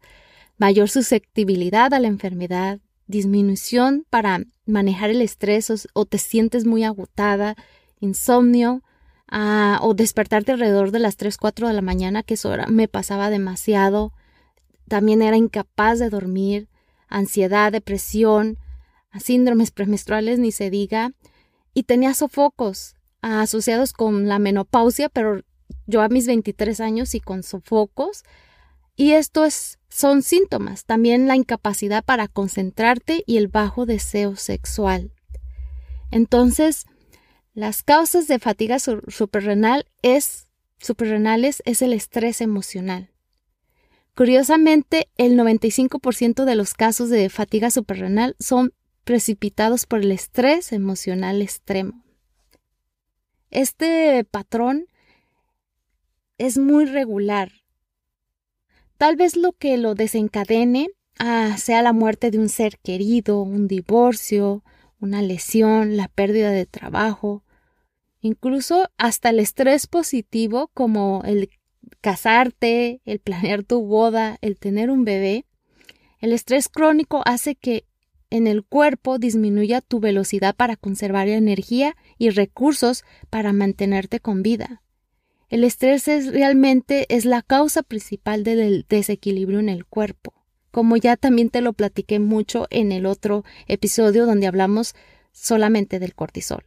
mayor 0.57 0.89
susceptibilidad 0.89 1.93
a 1.93 2.01
la 2.01 2.09
enfermedad, 2.09 2.81
disminución 3.07 4.05
para 4.09 4.43
manejar 4.65 5.09
el 5.09 5.21
estrés 5.21 5.87
o, 5.93 6.05
te 6.05 6.17
sientes 6.17 6.65
muy 6.65 6.83
agotada, 6.83 7.55
insomnio, 8.01 8.83
ah, 9.29 9.79
o 9.81 9.93
despertarte 9.93 10.51
alrededor 10.51 10.91
de 10.91 10.99
las 10.99 11.17
3, 11.17 11.37
4 11.37 11.67
de 11.67 11.73
la 11.73 11.81
mañana, 11.81 12.23
que 12.23 12.35
eso 12.35 12.53
me 12.67 12.87
pasaba 12.87 13.29
demasiado. 13.29 14.13
También 14.87 15.21
era 15.21 15.37
incapaz 15.37 15.99
de 15.99 16.09
dormir, 16.09 16.69
ansiedad, 17.07 17.71
depresión, 17.71 18.57
síndromes 19.19 19.71
premenstruales, 19.71 20.39
ni 20.39 20.51
se 20.51 20.69
diga. 20.69 21.11
Y 21.73 21.83
tenía 21.83 22.13
sofocos 22.13 22.95
ah, 23.21 23.41
asociados 23.41 23.93
con 23.93 24.27
la 24.27 24.39
menopausia, 24.39 25.09
pero 25.09 25.41
yo 25.87 26.01
a 26.01 26.09
mis 26.09 26.27
23 26.27 26.79
años 26.79 27.15
y 27.15 27.19
con 27.19 27.43
sofocos. 27.43 28.23
Y 28.95 29.11
esto 29.11 29.43
es, 29.43 29.79
son 29.89 30.23
síntomas, 30.23 30.85
también 30.85 31.27
la 31.27 31.35
incapacidad 31.35 32.03
para 32.03 32.27
concentrarte 32.27 33.23
y 33.25 33.37
el 33.37 33.49
bajo 33.49 33.85
deseo 33.85 34.37
sexual. 34.37 35.11
Entonces, 36.11 36.85
las 37.55 37.81
causas 37.81 38.27
de 38.27 38.37
fatiga 38.37 38.77
suprarrenal 38.79 39.87
es, 40.03 40.47
suprarrenales 40.77 41.63
es 41.65 41.81
el 41.81 41.93
estrés 41.93 42.41
emocional. 42.41 43.09
Curiosamente, 44.13 45.09
el 45.17 45.37
95% 45.37 46.45
de 46.45 46.55
los 46.55 46.75
casos 46.75 47.09
de 47.09 47.29
fatiga 47.29 47.71
suprarrenal 47.71 48.35
son 48.39 48.73
precipitados 49.03 49.87
por 49.87 50.01
el 50.01 50.11
estrés 50.11 50.71
emocional 50.71 51.41
extremo. 51.41 52.03
Este 53.49 54.23
patrón 54.25 54.85
es 56.37 56.57
muy 56.57 56.85
regular 56.85 57.51
Tal 58.97 59.17
vez 59.17 59.35
lo 59.35 59.51
que 59.51 59.77
lo 59.77 59.93
desencadene 59.93 60.89
ah, 61.19 61.57
sea 61.57 61.81
la 61.81 61.91
muerte 61.91 62.31
de 62.31 62.39
un 62.39 62.47
ser 62.47 62.79
querido, 62.79 63.41
un 63.41 63.67
divorcio, 63.67 64.63
una 64.99 65.21
lesión, 65.21 65.97
la 65.97 66.07
pérdida 66.07 66.51
de 66.51 66.65
trabajo, 66.65 67.43
incluso 68.25 68.89
hasta 68.97 69.29
el 69.29 69.39
estrés 69.39 69.85
positivo 69.85 70.71
como 70.73 71.21
el 71.25 71.47
casarte, 72.01 72.99
el 73.05 73.19
planear 73.19 73.61
tu 73.61 73.85
boda, 73.85 74.39
el 74.41 74.57
tener 74.57 74.89
un 74.89 75.05
bebé. 75.05 75.45
El 76.19 76.33
estrés 76.33 76.67
crónico 76.67 77.21
hace 77.25 77.53
que 77.53 77.85
en 78.31 78.47
el 78.47 78.63
cuerpo 78.63 79.19
disminuya 79.19 79.79
tu 79.81 79.99
velocidad 79.99 80.55
para 80.55 80.75
conservar 80.75 81.27
energía 81.27 81.95
y 82.17 82.31
recursos 82.31 83.03
para 83.29 83.53
mantenerte 83.53 84.19
con 84.19 84.41
vida. 84.41 84.81
El 85.49 85.63
estrés 85.63 86.07
es 86.07 86.33
realmente 86.33 87.05
es 87.09 87.25
la 87.25 87.43
causa 87.43 87.83
principal 87.83 88.43
del 88.43 88.87
desequilibrio 88.89 89.59
en 89.59 89.69
el 89.69 89.85
cuerpo, 89.85 90.33
como 90.71 90.97
ya 90.97 91.15
también 91.15 91.51
te 91.51 91.61
lo 91.61 91.73
platiqué 91.73 92.17
mucho 92.17 92.65
en 92.71 92.91
el 92.91 93.05
otro 93.05 93.45
episodio 93.67 94.25
donde 94.25 94.47
hablamos 94.47 94.95
solamente 95.31 95.99
del 95.99 96.15
cortisol. 96.15 96.65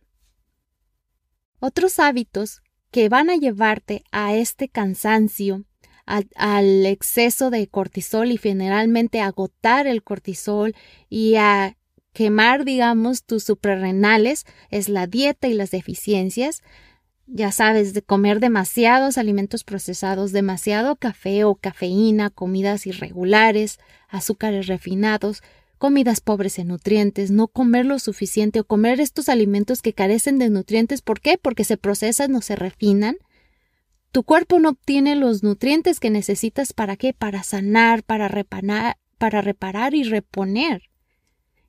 Otros 1.61 1.99
hábitos 1.99 2.63
que 2.91 3.09
van 3.09 3.31
a 3.31 3.37
llevarte 3.37 4.05
a 4.13 4.35
este 4.35 4.69
cansancio, 4.69 5.65
al 6.07 6.87
exceso 6.87 7.51
de 7.51 7.67
cortisol 7.67 8.33
y 8.33 8.39
generalmente 8.39 9.21
agotar 9.21 9.87
el 9.87 10.03
cortisol 10.03 10.75
y 11.11 11.35
a 11.35 11.77
quemar, 12.15 12.65
digamos, 12.65 13.25
tus 13.25 13.45
suprarrenales, 13.45 14.47
es 14.71 14.89
la 14.89 15.07
dieta 15.07 15.49
y 15.49 15.55
las 15.55 15.71
deficiencias, 15.71 16.63
ya 17.27 17.53
sabes, 17.53 17.93
de 17.93 18.01
comer 18.01 18.41
demasiados 18.41 19.19
alimentos 19.19 19.65
procesados, 19.65 20.33
demasiado 20.33 20.97
café 20.97 21.45
o 21.45 21.57
cafeína, 21.57 22.31
comidas 22.31 22.87
irregulares, 22.87 23.79
azúcares 24.09 24.67
refinados, 24.67 25.43
comidas 25.79 26.21
pobres 26.21 26.59
en 26.59 26.69
nutrientes, 26.69 27.31
no 27.31 27.49
comer 27.49 27.87
lo 27.87 27.99
suficiente 27.99 28.61
o 28.61 28.65
comer 28.65 29.01
estos 29.01 29.29
alimentos 29.29 29.81
que 29.81 29.95
carecen 29.95 30.39
de 30.39 30.51
nutrientes. 30.51 31.01
¿Por 31.01 31.21
qué? 31.21 31.39
Porque 31.39 31.65
se 31.65 31.77
procesan 31.77 32.35
o 32.35 32.43
se 32.43 32.57
refinan. 32.57 33.17
Tu 34.13 34.23
cuerpo 34.25 34.59
no 34.59 34.71
obtiene 34.71 35.17
los 35.17 35.43
nutrientes 35.43 36.01
que 36.01 36.11
necesitas 36.11 36.73
para 36.73 36.97
qué? 36.97 37.15
Para 37.15 37.43
sanar, 37.43 38.03
para 38.03 38.29
reparar, 38.29 38.99
para 39.19 39.41
reparar 39.41 39.95
y 39.95 40.03
reponer 40.03 40.83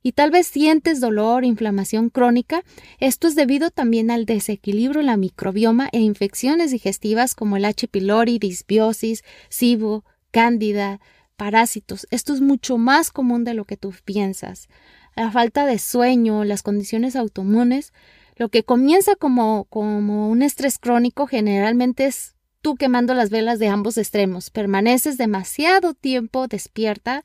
y 0.01 0.13
tal 0.13 0.31
vez 0.31 0.47
sientes 0.47 1.01
dolor, 1.01 1.43
inflamación 1.43 2.09
crónica, 2.09 2.63
esto 2.99 3.27
es 3.27 3.35
debido 3.35 3.69
también 3.69 4.11
al 4.11 4.25
desequilibrio 4.25 5.01
en 5.01 5.07
la 5.07 5.17
microbioma 5.17 5.89
e 5.91 5.99
infecciones 5.99 6.71
digestivas 6.71 7.35
como 7.35 7.57
el 7.57 7.65
H. 7.65 7.87
pylori, 7.87 8.39
disbiosis, 8.39 9.23
SIBO, 9.49 10.05
cándida, 10.31 11.01
parásitos. 11.39 12.05
Esto 12.12 12.34
es 12.34 12.41
mucho 12.41 12.77
más 12.77 13.12
común 13.12 13.46
de 13.46 13.53
lo 13.53 13.63
que 13.63 13.77
tú 13.77 13.93
piensas. 14.03 14.67
La 15.15 15.31
falta 15.31 15.65
de 15.65 15.79
sueño, 15.79 16.43
las 16.43 16.63
condiciones 16.63 17.15
autoinmunes, 17.15 17.93
lo 18.36 18.50
que 18.50 18.63
comienza 18.63 19.15
como, 19.15 19.63
como 19.69 20.29
un 20.29 20.41
estrés 20.41 20.77
crónico 20.77 21.27
generalmente 21.27 22.05
es 22.08 22.36
tú 22.62 22.75
quemando 22.75 23.13
las 23.13 23.29
velas 23.29 23.58
de 23.58 23.69
ambos 23.69 23.98
extremos. 23.98 24.50
Permaneces 24.50 25.17
demasiado 25.17 25.93
tiempo 25.93 26.48
despierta, 26.48 27.24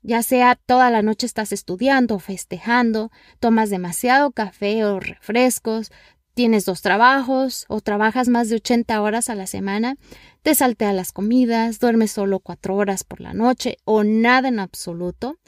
ya 0.00 0.22
sea 0.22 0.54
toda 0.54 0.90
la 0.90 1.02
noche 1.02 1.26
estás 1.26 1.52
estudiando 1.52 2.14
o 2.14 2.18
festejando, 2.18 3.10
tomas 3.38 3.68
demasiado 3.68 4.30
café 4.30 4.82
o 4.86 4.98
refrescos, 4.98 5.92
tienes 6.36 6.64
dos 6.64 6.82
trabajos 6.82 7.64
o 7.66 7.80
trabajas 7.80 8.28
más 8.28 8.48
de 8.48 8.56
80 8.56 9.02
horas 9.02 9.28
a 9.28 9.34
la 9.34 9.48
semana, 9.48 9.96
te 10.42 10.54
salteas 10.54 10.94
las 10.94 11.10
comidas, 11.10 11.80
duermes 11.80 12.12
solo 12.12 12.38
cuatro 12.38 12.76
horas 12.76 13.02
por 13.02 13.20
la 13.20 13.34
noche 13.34 13.78
o 13.84 14.04
nada 14.04 14.46
en 14.46 14.60
absoluto. 14.60 15.38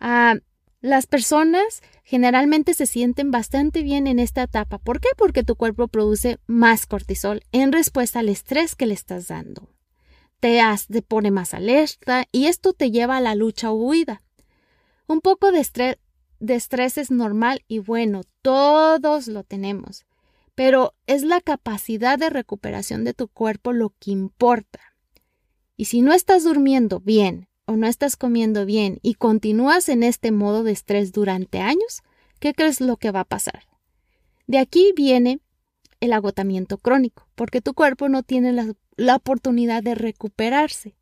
Ah, 0.00 0.34
las 0.80 1.06
personas 1.06 1.82
generalmente 2.02 2.74
se 2.74 2.86
sienten 2.86 3.30
bastante 3.30 3.82
bien 3.82 4.06
en 4.06 4.18
esta 4.18 4.42
etapa. 4.42 4.78
¿Por 4.78 5.00
qué? 5.00 5.08
Porque 5.16 5.44
tu 5.44 5.54
cuerpo 5.54 5.86
produce 5.86 6.38
más 6.46 6.86
cortisol 6.86 7.42
en 7.52 7.70
respuesta 7.70 8.18
al 8.18 8.28
estrés 8.28 8.74
que 8.74 8.86
le 8.86 8.94
estás 8.94 9.28
dando 9.28 9.68
te, 10.44 11.02
pone 11.02 11.30
más 11.30 11.54
alerta 11.54 12.26
y 12.30 12.46
esto 12.46 12.74
te 12.74 12.90
lleva 12.90 13.16
a 13.16 13.20
la 13.22 13.34
lucha 13.34 13.70
o 13.70 13.74
huida. 13.74 14.20
Un 15.06 15.22
poco 15.22 15.50
de 15.52 15.96
de 16.40 16.54
estrés 16.54 16.98
es 16.98 17.10
normal 17.10 17.64
y 17.66 17.78
bueno, 17.78 18.20
todos 18.42 19.26
lo 19.26 19.44
tenemos, 19.44 20.04
pero 20.54 20.94
es 21.06 21.22
la 21.22 21.40
capacidad 21.40 22.18
de 22.18 22.30
recuperación 22.30 23.04
de 23.04 23.14
tu 23.14 23.28
cuerpo 23.28 23.72
lo 23.72 23.90
que 23.98 24.10
importa. 24.10 24.80
Y 25.76 25.86
si 25.86 26.02
no 26.02 26.12
estás 26.12 26.44
durmiendo 26.44 27.00
bien 27.00 27.48
o 27.66 27.76
no 27.76 27.86
estás 27.86 28.16
comiendo 28.16 28.64
bien 28.64 28.98
y 29.02 29.14
continúas 29.14 29.88
en 29.88 30.02
este 30.02 30.30
modo 30.30 30.62
de 30.62 30.72
estrés 30.72 31.12
durante 31.12 31.60
años, 31.60 32.02
¿qué 32.38 32.54
crees 32.54 32.80
lo 32.80 32.96
que 32.96 33.10
va 33.10 33.20
a 33.20 33.24
pasar? 33.24 33.64
De 34.46 34.58
aquí 34.58 34.92
viene 34.94 35.40
el 36.00 36.12
agotamiento 36.12 36.78
crónico, 36.78 37.28
porque 37.34 37.60
tu 37.60 37.74
cuerpo 37.74 38.08
no 38.08 38.22
tiene 38.22 38.52
la 38.52 38.74
la 38.96 39.16
oportunidad 39.16 39.82
de 39.82 39.94
recuperarse. 39.94 40.96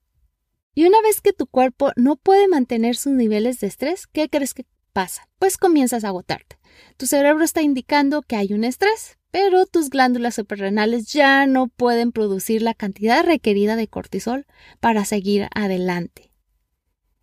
Y 0.75 0.87
una 0.87 1.01
vez 1.03 1.21
que 1.21 1.33
tu 1.33 1.47
cuerpo 1.47 1.93
no 1.97 2.17
puede 2.17 2.49
mantener 2.49 2.97
sus 2.97 3.13
niveles 3.13 3.61
de 3.61 3.67
estrés, 3.67 4.07
¿qué 4.07 4.29
crees 4.29 4.55
que 4.55 4.65
pasa? 4.93 5.29
Pues 5.39 5.59
comienzas 5.59 6.05
a 6.05 6.09
agotarte. 6.09 6.59
Tu 6.97 7.07
cerebro 7.07 7.45
está 7.45 7.63
indicando 7.63 8.23
que 8.23 8.37
hay 8.37 8.53
un 8.55 8.65
estrés, 8.65 9.19
pero 9.33 9.65
tus 9.67 9.89
glándulas 9.89 10.37
suprarrenales 10.37 11.11
ya 11.11 11.47
no 11.47 11.67
pueden 11.67 12.13
producir 12.13 12.61
la 12.63 12.75
cantidad 12.75 13.25
requerida 13.25 13.75
de 13.77 13.89
cortisol 13.89 14.47
para 14.79 15.07
seguir 15.07 15.49
adelante. 15.55 16.31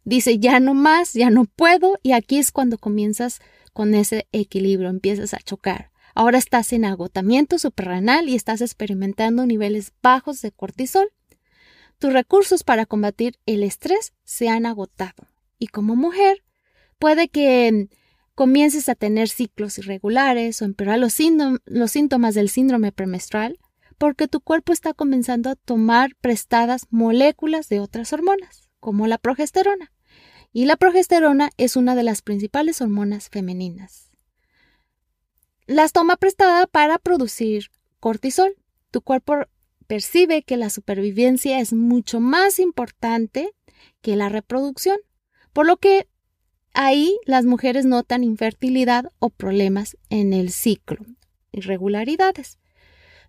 Dice, 0.04 0.40
ya 0.40 0.60
no 0.60 0.74
más, 0.74 1.14
ya 1.14 1.30
no 1.30 1.46
puedo, 1.46 2.00
y 2.02 2.14
aquí 2.14 2.40
es 2.40 2.52
cuando 2.52 2.80
comienzas 2.80 3.40
con 3.74 3.94
ese 3.94 4.28
equilibrio, 4.32 4.90
empiezas 4.90 5.36
a 5.36 5.38
chocar. 5.38 5.92
Ahora 6.16 6.40
estás 6.40 6.74
en 6.74 6.84
agotamiento 6.84 7.60
suprarrenal 7.60 8.28
y 8.28 8.36
estás 8.36 8.62
experimentando 8.62 9.46
niveles 9.46 9.94
bajos 10.02 10.42
de 10.42 10.52
cortisol. 10.52 11.12
Tus 12.00 12.12
recursos 12.12 12.64
para 12.64 12.88
combatir 12.88 13.38
el 13.46 13.62
estrés 13.62 14.14
se 14.24 14.50
han 14.50 14.66
agotado. 14.66 15.28
Y 15.60 15.68
como 15.68 15.96
mujer, 15.96 16.44
puede 16.98 17.30
que 17.30 17.88
comiences 18.40 18.88
a 18.88 18.96
tener 18.96 19.28
ciclos 19.28 19.80
irregulares 19.80 20.62
o 20.62 20.66
empeorar 20.66 20.98
los, 20.98 21.12
síntomas 21.12 22.36
del 22.36 22.48
síndrome 22.48 22.94
premenstrual 22.94 23.60
porque 23.98 24.30
tu 24.30 24.40
cuerpo 24.40 24.72
está 24.72 24.94
comenzando 24.94 25.50
a 25.50 25.58
tomar 25.58 26.16
prestadas 26.22 26.88
moléculas 26.90 27.68
de 27.68 27.82
otras 27.82 28.14
hormonas, 28.14 28.70
como 28.80 29.08
la 29.08 29.18
progesterona. 29.18 29.92
Y 30.54 30.68
la 30.68 30.78
progesterona 30.78 31.50
es 31.58 31.76
una 31.76 31.96
de 31.96 32.04
las 32.04 32.22
principales 32.22 32.80
hormonas 32.80 33.28
femeninas. 33.28 34.10
las 35.68 35.92
toma 35.92 36.16
prestada 36.16 36.66
para 36.66 36.98
producir 36.98 37.72
cortisol. 38.00 38.56
Tu 38.90 39.02
cuerpo 39.02 39.36
percibe 39.86 40.44
que 40.44 40.56
la 40.56 40.70
supervivencia 40.70 41.60
es 41.60 41.74
mucho 41.74 42.22
más 42.22 42.58
importante 42.60 43.52
que 44.00 44.16
la 44.16 44.30
reproducción, 44.30 44.98
por 45.52 45.68
lo 45.68 45.76
que 45.76 46.08
ahí 46.74 47.18
las 47.26 47.46
mujeres 47.46 47.86
notan 47.86 48.24
infertilidad 48.24 49.12
o 49.20 49.30
problemas 49.30 49.98
en 50.10 50.34
el 50.34 50.52
ciclo, 50.52 51.06
irregularidades. 51.52 52.60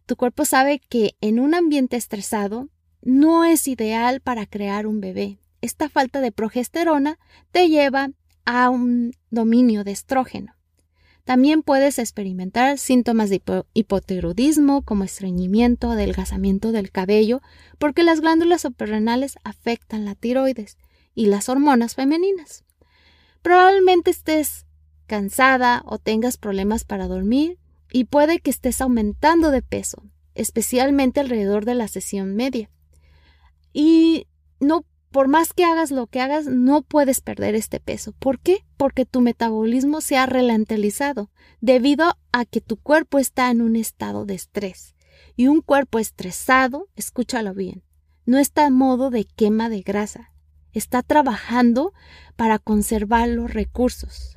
Tu 0.07 0.17
cuerpo 0.17 0.45
sabe 0.45 0.81
que 0.89 1.15
en 1.21 1.39
un 1.39 1.55
ambiente 1.55 1.97
estresado 1.97 2.69
no 3.03 3.45
es 3.45 3.69
ideal 3.69 4.21
para 4.21 4.47
crear 4.47 4.87
un 4.87 5.01
bebé. 5.01 5.39
Esta 5.61 5.89
falta 5.89 6.21
de 6.21 6.33
progesterona 6.33 7.19
te 7.51 7.69
lleva 7.69 8.11
a 8.45 8.71
un 8.71 9.13
dominio 9.31 9.85
de 9.85 9.93
estrógeno. 9.93 10.55
También 11.25 11.63
puedes 11.63 11.99
experimentar 11.99 12.79
síntomas 12.79 13.31
de 13.31 13.43
hipotiroidismo 13.75 14.83
como 14.83 15.05
estreñimiento, 15.05 15.91
adelgazamiento 15.91 16.73
del 16.73 16.91
cabello, 16.91 17.41
porque 17.79 18.03
las 18.03 18.21
glándulas 18.21 18.63
suprarrenales 18.63 19.37
afectan 19.45 20.05
la 20.05 20.15
tiroides 20.15 20.77
y 21.15 21.27
las 21.27 21.49
hormonas 21.49 21.95
femeninas. 21.95 22.65
Probablemente 23.43 24.11
estés 24.11 24.67
cansada 25.07 25.83
o 25.87 25.99
tengas 25.99 26.37
problemas 26.37 26.85
para 26.85 27.09
dormir 27.09 27.59
y 27.91 28.05
puede 28.05 28.41
que 28.41 28.51
estés 28.51 28.81
aumentando 28.81 29.51
de 29.51 29.63
peso, 29.63 30.05
especialmente 30.35 31.21
alrededor 31.21 31.65
de 31.65 31.75
la 31.75 31.89
sesión 31.89 32.37
media. 32.37 32.71
Y 33.73 34.27
no 34.61 34.85
por 35.11 35.27
más 35.27 35.53
que 35.53 35.65
hagas 35.65 35.91
lo 35.91 36.07
que 36.07 36.21
hagas, 36.21 36.47
no 36.47 36.83
puedes 36.83 37.21
perder 37.21 37.55
este 37.55 37.81
peso. 37.81 38.13
¿Por 38.13 38.39
qué? 38.39 38.65
Porque 38.77 39.07
tu 39.07 39.21
metabolismo 39.21 40.01
se 40.01 40.17
ha 40.17 40.27
ralentizado 40.27 41.31
debido 41.61 42.17
a 42.33 42.45
que 42.45 42.61
tu 42.61 42.77
cuerpo 42.77 43.19
está 43.19 43.51
en 43.51 43.61
un 43.61 43.75
estado 43.75 44.25
de 44.25 44.35
estrés. 44.35 44.95
Y 45.37 45.49
un 45.49 45.63
cuerpo 45.63 45.99
estresado, 45.99 46.89
escúchalo 46.97 47.55
bien, 47.55 47.83
no 48.25 48.39
está 48.39 48.67
en 48.67 48.75
modo 48.75 49.11
de 49.11 49.25
quema 49.25 49.69
de 49.69 49.83
grasa, 49.83 50.30
está 50.73 51.03
trabajando 51.03 51.93
para 52.37 52.59
conservar 52.59 53.29
los 53.29 53.53
recursos. 53.53 54.37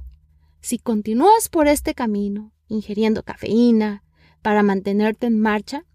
Si 0.61 0.77
continúas 0.77 1.49
por 1.49 1.67
este 1.67 1.93
camino, 1.93 2.53
ingiriendo 2.67 3.23
cafeína, 3.23 4.03
para 4.41 4.63
mantenerte 4.63 5.27
en 5.27 5.39
marcha, 5.39 5.85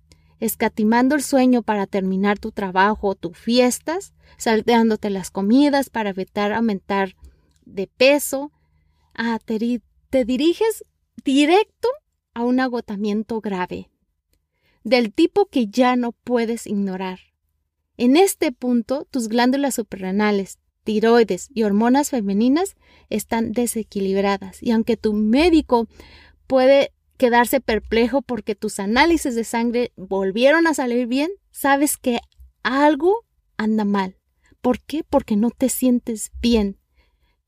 escatimando 0.41 1.15
el 1.15 1.23
sueño 1.23 1.63
para 1.63 1.87
terminar 1.87 2.39
tu 2.39 2.53
trabajo 2.53 3.15
tus 3.15 3.37
fiestas, 3.37 4.15
salteándote 4.37 5.11
las 5.11 5.31
comidas 5.31 5.91
para 5.91 6.11
evitar 6.11 6.53
aumentar 6.53 7.17
de 7.65 7.87
peso. 7.87 8.53
Ah, 9.15 9.39
te 9.45 10.25
diriges 10.25 10.85
directo 11.25 11.89
a 12.35 12.45
un 12.45 12.61
agotamiento 12.61 13.41
grave, 13.41 13.91
del 14.85 15.13
tipo 15.13 15.47
que 15.47 15.67
ya 15.67 15.97
no 15.97 16.13
puedes 16.13 16.67
ignorar. 16.67 17.21
En 17.99 18.17
este 18.17 18.53
punto, 18.53 19.07
tus 19.11 19.29
glándulas 19.29 19.75
suprarrenales, 19.75 20.61
tiroides 20.85 21.49
y 21.53 21.65
hormonas 21.65 22.11
femeninas 22.11 22.77
están 23.11 23.53
desequilibradas 23.53 24.63
y 24.63 24.71
aunque 24.71 24.97
tu 24.97 25.13
médico 25.13 25.89
puede 26.47 26.95
quedarse 27.17 27.61
perplejo 27.61 28.23
porque 28.23 28.55
tus 28.55 28.79
análisis 28.79 29.35
de 29.35 29.43
sangre 29.43 29.93
volvieron 29.97 30.69
a 30.69 30.75
salir 30.75 31.09
bien, 31.09 31.29
sabes 31.51 31.97
que 31.97 32.21
algo 32.63 33.27
anda 33.57 33.85
mal. 33.85 34.17
¿Por 34.61 34.81
qué? 34.81 35.03
Porque 35.03 35.35
no 35.35 35.51
te 35.51 35.69
sientes 35.69 36.31
bien. 36.41 36.79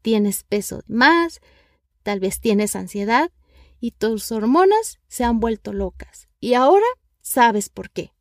Tienes 0.03 0.43
peso 0.43 0.83
más, 0.89 1.41
tal 2.03 2.19
vez 2.19 2.41
tienes 2.41 2.75
ansiedad 2.75 3.31
y 3.79 3.93
tus 3.93 4.33
hormonas 4.33 4.99
se 5.07 5.23
han 5.23 5.39
vuelto 5.39 5.73
locas. 5.73 6.29
Y 6.41 6.55
ahora 6.55 6.87
sabes 7.21 7.69
por 7.69 7.91
qué. 7.91 8.13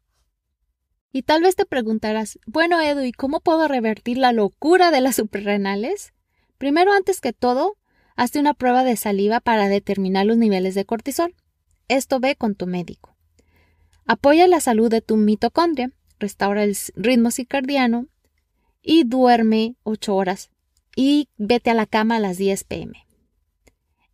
Y 1.12 1.24
tal 1.24 1.42
vez 1.42 1.56
te 1.56 1.66
preguntarás, 1.66 2.40
bueno 2.46 2.80
Edu, 2.80 3.02
¿y 3.02 3.12
cómo 3.12 3.40
puedo 3.40 3.68
revertir 3.68 4.18
la 4.18 4.32
locura 4.32 4.92
de 4.92 5.02
las 5.02 5.16
suprarrenales? 5.16 6.14
Primero, 6.58 6.94
antes 6.94 7.20
que 7.20 7.34
todo, 7.34 7.78
hazte 8.16 8.40
una 8.40 8.54
prueba 8.54 8.84
de 8.84 8.96
saliva 8.96 9.40
para 9.40 9.70
determinar 9.70 10.26
los 10.26 10.38
niveles 10.38 10.76
de 10.76 10.86
cortisol. 10.86 11.36
Esto 11.88 12.20
ve 12.20 12.36
con 12.36 12.54
tu 12.54 12.68
médico. 12.68 13.16
Apoya 14.06 14.48
la 14.48 14.60
salud 14.60 14.90
de 14.90 15.02
tu 15.02 15.18
mitocondria, 15.18 15.92
restaura 16.20 16.64
el 16.64 16.78
ritmo 16.96 17.32
circadiano 17.32 18.08
y 18.82 19.04
duerme 19.04 19.76
8 19.84 20.16
horas 20.16 20.50
y 20.96 21.30
vete 21.38 21.70
a 21.70 21.74
la 21.74 21.86
cama 21.86 22.18
a 22.18 22.20
las 22.20 22.38
10 22.38 22.64
pm. 22.66 23.06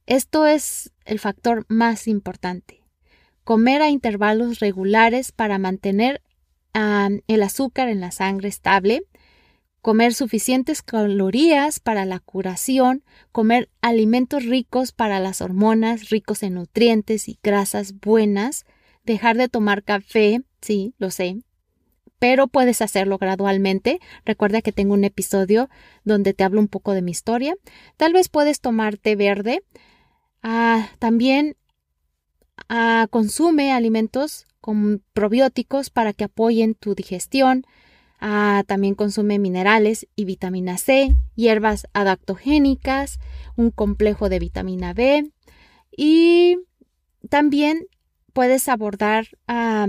Esto 0.05 0.45
es 0.45 0.91
el 1.05 1.19
factor 1.19 1.65
más 1.67 2.07
importante. 2.07 2.83
Comer 3.43 3.81
a 3.81 3.89
intervalos 3.89 4.59
regulares 4.59 5.31
para 5.31 5.57
mantener 5.57 6.21
el 6.75 7.43
azúcar 7.43 7.89
en 7.89 8.01
la 8.01 8.11
sangre 8.11 8.49
estable 8.49 9.03
comer 9.85 10.15
suficientes 10.15 10.81
calorías 10.81 11.79
para 11.79 12.05
la 12.05 12.17
curación, 12.17 13.03
comer 13.31 13.69
alimentos 13.81 14.43
ricos 14.43 14.91
para 14.91 15.19
las 15.19 15.41
hormonas, 15.41 16.09
ricos 16.09 16.41
en 16.41 16.55
nutrientes 16.55 17.29
y 17.29 17.37
grasas 17.43 17.93
buenas, 17.99 18.65
dejar 19.03 19.37
de 19.37 19.47
tomar 19.47 19.83
café, 19.83 20.41
sí, 20.59 20.95
lo 20.97 21.11
sé, 21.11 21.37
pero 22.17 22.47
puedes 22.47 22.81
hacerlo 22.81 23.19
gradualmente. 23.19 23.99
Recuerda 24.25 24.63
que 24.63 24.71
tengo 24.71 24.95
un 24.95 25.03
episodio 25.03 25.69
donde 26.03 26.33
te 26.33 26.43
hablo 26.43 26.61
un 26.61 26.67
poco 26.67 26.93
de 26.93 27.03
mi 27.03 27.11
historia. 27.11 27.53
Tal 27.95 28.11
vez 28.11 28.27
puedes 28.27 28.61
tomar 28.61 28.97
té 28.97 29.15
verde. 29.15 29.61
Ah, 30.41 30.89
también 30.97 31.57
ah, 32.69 33.05
consume 33.11 33.71
alimentos 33.71 34.47
con 34.65 35.03
probióticos 35.13 35.91
para 35.91 36.11
que 36.11 36.23
apoyen 36.23 36.73
tu 36.73 36.95
digestión. 36.95 37.67
Ah, 38.19 38.63
también 38.65 38.95
consume 38.95 39.37
minerales 39.37 40.07
y 40.15 40.25
vitamina 40.25 40.79
C, 40.79 41.15
hierbas 41.35 41.85
adaptogénicas, 41.93 43.19
un 43.55 43.69
complejo 43.69 44.27
de 44.27 44.39
vitamina 44.39 44.95
B 44.95 45.29
y 45.95 46.57
también 47.29 47.85
puedes 48.33 48.67
abordar 48.67 49.27
a 49.47 49.85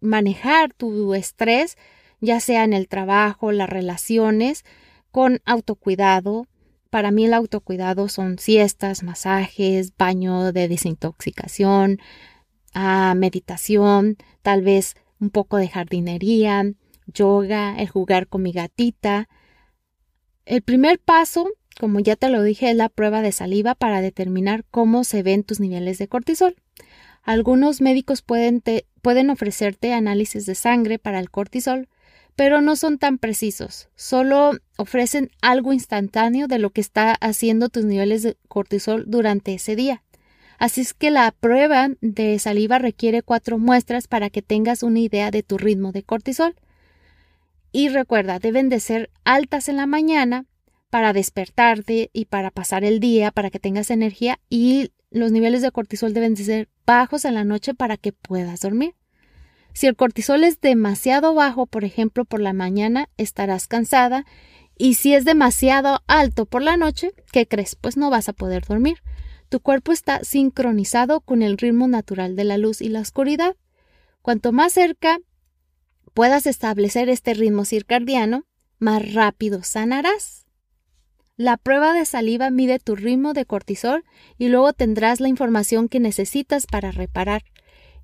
manejar 0.00 0.74
tu 0.74 1.14
estrés, 1.14 1.78
ya 2.20 2.38
sea 2.38 2.64
en 2.64 2.74
el 2.74 2.86
trabajo, 2.86 3.50
las 3.50 3.70
relaciones, 3.70 4.66
con 5.10 5.40
autocuidado. 5.46 6.48
Para 6.90 7.12
mí 7.12 7.24
el 7.24 7.32
autocuidado 7.32 8.08
son 8.08 8.38
siestas, 8.38 9.02
masajes, 9.02 9.96
baño 9.96 10.52
de 10.52 10.68
desintoxicación, 10.68 11.98
ah, 12.74 13.14
meditación, 13.16 14.16
tal 14.42 14.62
vez 14.62 14.96
un 15.20 15.30
poco 15.30 15.56
de 15.56 15.68
jardinería, 15.68 16.64
yoga, 17.06 17.76
el 17.78 17.88
jugar 17.88 18.26
con 18.26 18.42
mi 18.42 18.52
gatita. 18.52 19.28
El 20.44 20.62
primer 20.62 20.98
paso, 20.98 21.48
como 21.78 22.00
ya 22.00 22.16
te 22.16 22.28
lo 22.28 22.42
dije, 22.42 22.70
es 22.70 22.76
la 22.76 22.88
prueba 22.88 23.22
de 23.22 23.32
saliva 23.32 23.74
para 23.74 24.00
determinar 24.00 24.64
cómo 24.70 25.04
se 25.04 25.22
ven 25.22 25.44
tus 25.44 25.60
niveles 25.60 25.98
de 25.98 26.08
cortisol. 26.08 26.56
Algunos 27.22 27.80
médicos 27.80 28.22
pueden, 28.22 28.62
pueden 29.00 29.30
ofrecerte 29.30 29.92
análisis 29.92 30.44
de 30.44 30.56
sangre 30.56 30.98
para 30.98 31.20
el 31.20 31.30
cortisol, 31.30 31.88
pero 32.34 32.60
no 32.60 32.76
son 32.76 32.98
tan 32.98 33.18
precisos. 33.18 33.88
Solo 33.94 34.52
ofrecen 34.76 35.30
algo 35.40 35.72
instantáneo 35.72 36.48
de 36.48 36.58
lo 36.58 36.70
que 36.70 36.80
está 36.80 37.12
haciendo 37.14 37.68
tus 37.68 37.84
niveles 37.84 38.22
de 38.22 38.36
cortisol 38.48 39.04
durante 39.06 39.54
ese 39.54 39.76
día. 39.76 40.02
Así 40.58 40.80
es 40.80 40.94
que 40.94 41.10
la 41.10 41.30
prueba 41.32 41.90
de 42.00 42.38
saliva 42.38 42.78
requiere 42.78 43.22
cuatro 43.22 43.58
muestras 43.58 44.08
para 44.08 44.30
que 44.30 44.42
tengas 44.42 44.82
una 44.82 45.00
idea 45.00 45.30
de 45.30 45.42
tu 45.42 45.58
ritmo 45.58 45.92
de 45.92 46.02
cortisol. 46.02 46.54
Y 47.72 47.88
recuerda, 47.88 48.38
deben 48.38 48.68
de 48.68 48.80
ser 48.80 49.10
altas 49.24 49.68
en 49.68 49.76
la 49.76 49.86
mañana 49.86 50.44
para 50.90 51.12
despertarte 51.12 52.10
y 52.12 52.26
para 52.26 52.50
pasar 52.50 52.84
el 52.84 53.00
día, 53.00 53.30
para 53.30 53.50
que 53.50 53.58
tengas 53.58 53.90
energía 53.90 54.38
y 54.50 54.92
los 55.10 55.32
niveles 55.32 55.62
de 55.62 55.70
cortisol 55.70 56.12
deben 56.12 56.34
de 56.34 56.44
ser 56.44 56.68
bajos 56.86 57.24
en 57.24 57.34
la 57.34 57.44
noche 57.44 57.74
para 57.74 57.96
que 57.96 58.12
puedas 58.12 58.60
dormir. 58.60 58.94
Si 59.72 59.86
el 59.86 59.96
cortisol 59.96 60.44
es 60.44 60.60
demasiado 60.60 61.34
bajo, 61.34 61.66
por 61.66 61.84
ejemplo, 61.84 62.24
por 62.24 62.40
la 62.40 62.52
mañana, 62.52 63.08
estarás 63.16 63.68
cansada 63.68 64.26
y 64.76 64.94
si 64.94 65.14
es 65.14 65.24
demasiado 65.24 66.02
alto 66.06 66.44
por 66.44 66.62
la 66.62 66.76
noche, 66.76 67.12
¿qué 67.30 67.46
crees? 67.46 67.74
Pues 67.74 67.96
no 67.96 68.10
vas 68.10 68.28
a 68.28 68.32
poder 68.32 68.64
dormir. 68.66 68.98
Tu 69.52 69.60
cuerpo 69.60 69.92
está 69.92 70.24
sincronizado 70.24 71.20
con 71.20 71.42
el 71.42 71.58
ritmo 71.58 71.86
natural 71.86 72.36
de 72.36 72.44
la 72.44 72.56
luz 72.56 72.80
y 72.80 72.88
la 72.88 73.00
oscuridad. 73.00 73.54
Cuanto 74.22 74.50
más 74.50 74.72
cerca 74.72 75.18
puedas 76.14 76.46
establecer 76.46 77.10
este 77.10 77.34
ritmo 77.34 77.66
circadiano, 77.66 78.46
más 78.78 79.12
rápido 79.12 79.62
sanarás. 79.62 80.46
La 81.36 81.58
prueba 81.58 81.92
de 81.92 82.06
saliva 82.06 82.48
mide 82.48 82.78
tu 82.78 82.96
ritmo 82.96 83.34
de 83.34 83.44
cortisol 83.44 84.04
y 84.38 84.48
luego 84.48 84.72
tendrás 84.72 85.20
la 85.20 85.28
información 85.28 85.90
que 85.90 86.00
necesitas 86.00 86.64
para 86.66 86.90
reparar. 86.90 87.44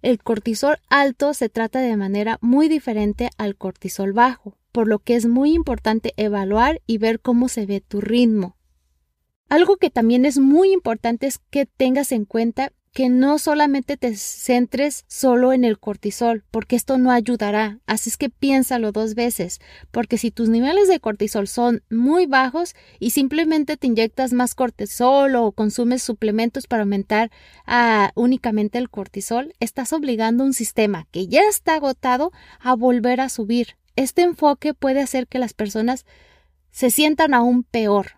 El 0.02 0.22
cortisol 0.22 0.76
alto 0.90 1.32
se 1.32 1.48
trata 1.48 1.80
de 1.80 1.96
manera 1.96 2.36
muy 2.42 2.68
diferente 2.68 3.30
al 3.38 3.56
cortisol 3.56 4.12
bajo, 4.12 4.58
por 4.70 4.86
lo 4.86 4.98
que 4.98 5.16
es 5.16 5.24
muy 5.24 5.54
importante 5.54 6.12
evaluar 6.18 6.82
y 6.86 6.98
ver 6.98 7.20
cómo 7.20 7.48
se 7.48 7.64
ve 7.64 7.80
tu 7.80 8.02
ritmo. 8.02 8.57
Algo 9.48 9.78
que 9.78 9.90
también 9.90 10.26
es 10.26 10.38
muy 10.38 10.72
importante 10.72 11.26
es 11.26 11.38
que 11.50 11.64
tengas 11.64 12.12
en 12.12 12.26
cuenta 12.26 12.72
que 12.92 13.08
no 13.08 13.38
solamente 13.38 13.96
te 13.96 14.16
centres 14.16 15.04
solo 15.06 15.52
en 15.52 15.64
el 15.64 15.78
cortisol, 15.78 16.44
porque 16.50 16.76
esto 16.76 16.98
no 16.98 17.10
ayudará. 17.12 17.78
Así 17.86 18.10
es 18.10 18.16
que 18.16 18.28
piénsalo 18.28 18.92
dos 18.92 19.14
veces, 19.14 19.60
porque 19.90 20.18
si 20.18 20.30
tus 20.30 20.48
niveles 20.48 20.88
de 20.88 21.00
cortisol 21.00 21.46
son 21.46 21.82
muy 21.90 22.26
bajos 22.26 22.74
y 22.98 23.10
simplemente 23.10 23.76
te 23.76 23.86
inyectas 23.86 24.32
más 24.32 24.54
cortisol 24.54 25.36
o 25.36 25.52
consumes 25.52 26.02
suplementos 26.02 26.66
para 26.66 26.82
aumentar 26.82 27.30
ah, 27.66 28.10
únicamente 28.16 28.78
el 28.78 28.90
cortisol, 28.90 29.54
estás 29.60 29.92
obligando 29.92 30.42
a 30.42 30.46
un 30.46 30.52
sistema 30.52 31.06
que 31.10 31.28
ya 31.28 31.42
está 31.48 31.76
agotado 31.76 32.32
a 32.60 32.74
volver 32.74 33.20
a 33.20 33.28
subir. 33.28 33.76
Este 33.96 34.22
enfoque 34.22 34.74
puede 34.74 35.00
hacer 35.00 35.26
que 35.26 35.38
las 35.38 35.54
personas 35.54 36.04
se 36.70 36.90
sientan 36.90 37.32
aún 37.32 37.62
peor. 37.62 38.17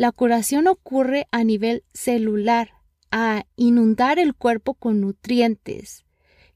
La 0.00 0.12
curación 0.12 0.66
ocurre 0.66 1.28
a 1.30 1.44
nivel 1.44 1.84
celular 1.92 2.70
a 3.10 3.44
inundar 3.56 4.18
el 4.18 4.34
cuerpo 4.34 4.72
con 4.72 5.02
nutrientes 5.02 6.06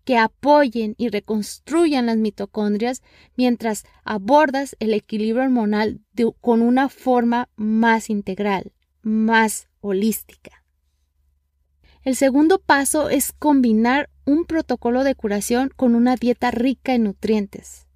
que 0.07 0.17
apoyen 0.17 0.95
y 0.97 1.11
reconstruyan 1.11 2.07
las 2.07 2.17
mitocondrias 2.17 3.03
mientras 3.37 3.85
abordas 4.03 4.77
el 4.81 4.95
equilibrio 4.95 5.43
hormonal 5.43 6.01
con 6.41 6.63
una 6.63 6.89
forma 6.89 7.51
más 7.55 8.09
integral, 8.09 8.73
más 9.03 9.69
holística. 9.83 10.65
El 12.03 12.17
segundo 12.17 12.59
paso 12.61 13.11
es 13.11 13.33
combinar 13.33 14.09
un 14.25 14.47
protocolo 14.47 15.05
de 15.05 15.15
curación 15.15 15.71
con 15.77 15.95
una 15.95 16.17
dieta 16.17 16.51
rica 16.51 16.95
en 16.95 17.05
nutrientes. 17.05 17.89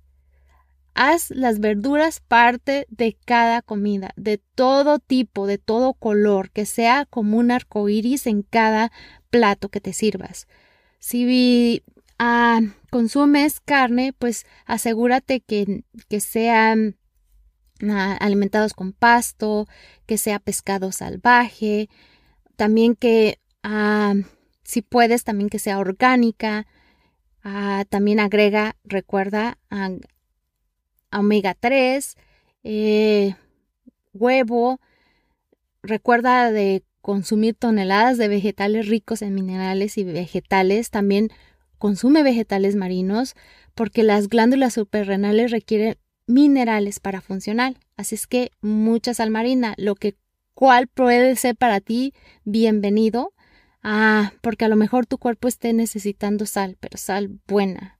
Haz 1.00 1.30
las 1.30 1.61
verduras 1.61 2.18
parte 2.18 2.88
de 2.90 3.16
cada 3.24 3.62
comida, 3.62 4.11
de 4.16 4.38
todo 4.56 4.98
tipo, 4.98 5.46
de 5.46 5.56
todo 5.56 5.94
color, 5.94 6.50
que 6.50 6.66
sea 6.66 7.06
como 7.08 7.38
un 7.38 7.52
arco 7.52 7.88
iris 7.88 8.26
en 8.26 8.42
cada 8.42 8.90
plato 9.30 9.68
que 9.68 9.80
te 9.80 9.92
sirvas. 9.92 10.48
Si 10.98 11.84
ah, 12.18 12.62
consumes 12.90 13.61
carne, 13.61 14.12
pues 14.12 14.44
asegúrate 14.66 15.38
que, 15.38 15.84
que 16.08 16.18
sean 16.18 16.96
ah, 17.88 18.16
alimentados 18.18 18.74
con 18.74 18.92
pasto, 18.92 19.68
que 20.04 20.18
sea 20.18 20.40
pescado 20.40 20.90
salvaje, 20.90 21.88
también 22.56 22.96
que 22.96 23.38
ah, 23.62 24.14
si 24.64 24.82
puedes, 24.82 25.22
también 25.22 25.48
que 25.48 25.61
sea 25.61 25.78
orgánica. 25.78 26.66
también 27.88 28.18
agrega, 28.18 28.74
recuerda, 28.82 29.58
omega 31.12 31.55
3, 31.55 32.16
eh, 32.64 33.35
huevo. 34.12 34.81
Recuerda 35.83 36.51
de 36.51 36.83
consumir 37.01 37.55
toneladas 37.55 38.18
de 38.18 38.29
vegetales 38.29 38.88
ricos 38.88 39.23
en 39.23 39.35
minerales 39.35 39.97
y 39.99 40.05
vegetales. 40.05 40.90
También 40.90 41.31
consume 41.79 42.23
vegetales 42.23 42.77
marinos 42.77 43.35
porque 43.75 44.03
las 44.03 44.29
glándulas 44.29 44.75
suprarrenales 44.75 45.51
requieren 45.51 45.97
minerales 46.27 47.01
para 47.01 47.21
funcionar. 47.21 47.75
Así 47.97 48.14
es 48.14 48.27
que 48.27 48.51
mucha 48.61 49.14
sal 49.14 49.31
marina, 49.31 49.75
lo 49.79 49.94
que 49.94 50.16
cual 50.55 50.88
puede 50.88 51.37
ser 51.37 51.57
para 51.57 51.81
ti 51.81 52.12
bienvenido. 52.44 53.33
Ah, 53.83 54.33
porque 54.40 54.64
a 54.64 54.68
lo 54.68 54.77
mejor 54.77 55.07
tu 55.07 55.18
cuerpo 55.18 55.49
esté 55.49 55.73
necesitando 55.73 56.47
sal, 56.47 56.77
pero 56.81 56.99
sal 56.99 57.38
buena, 57.47 57.97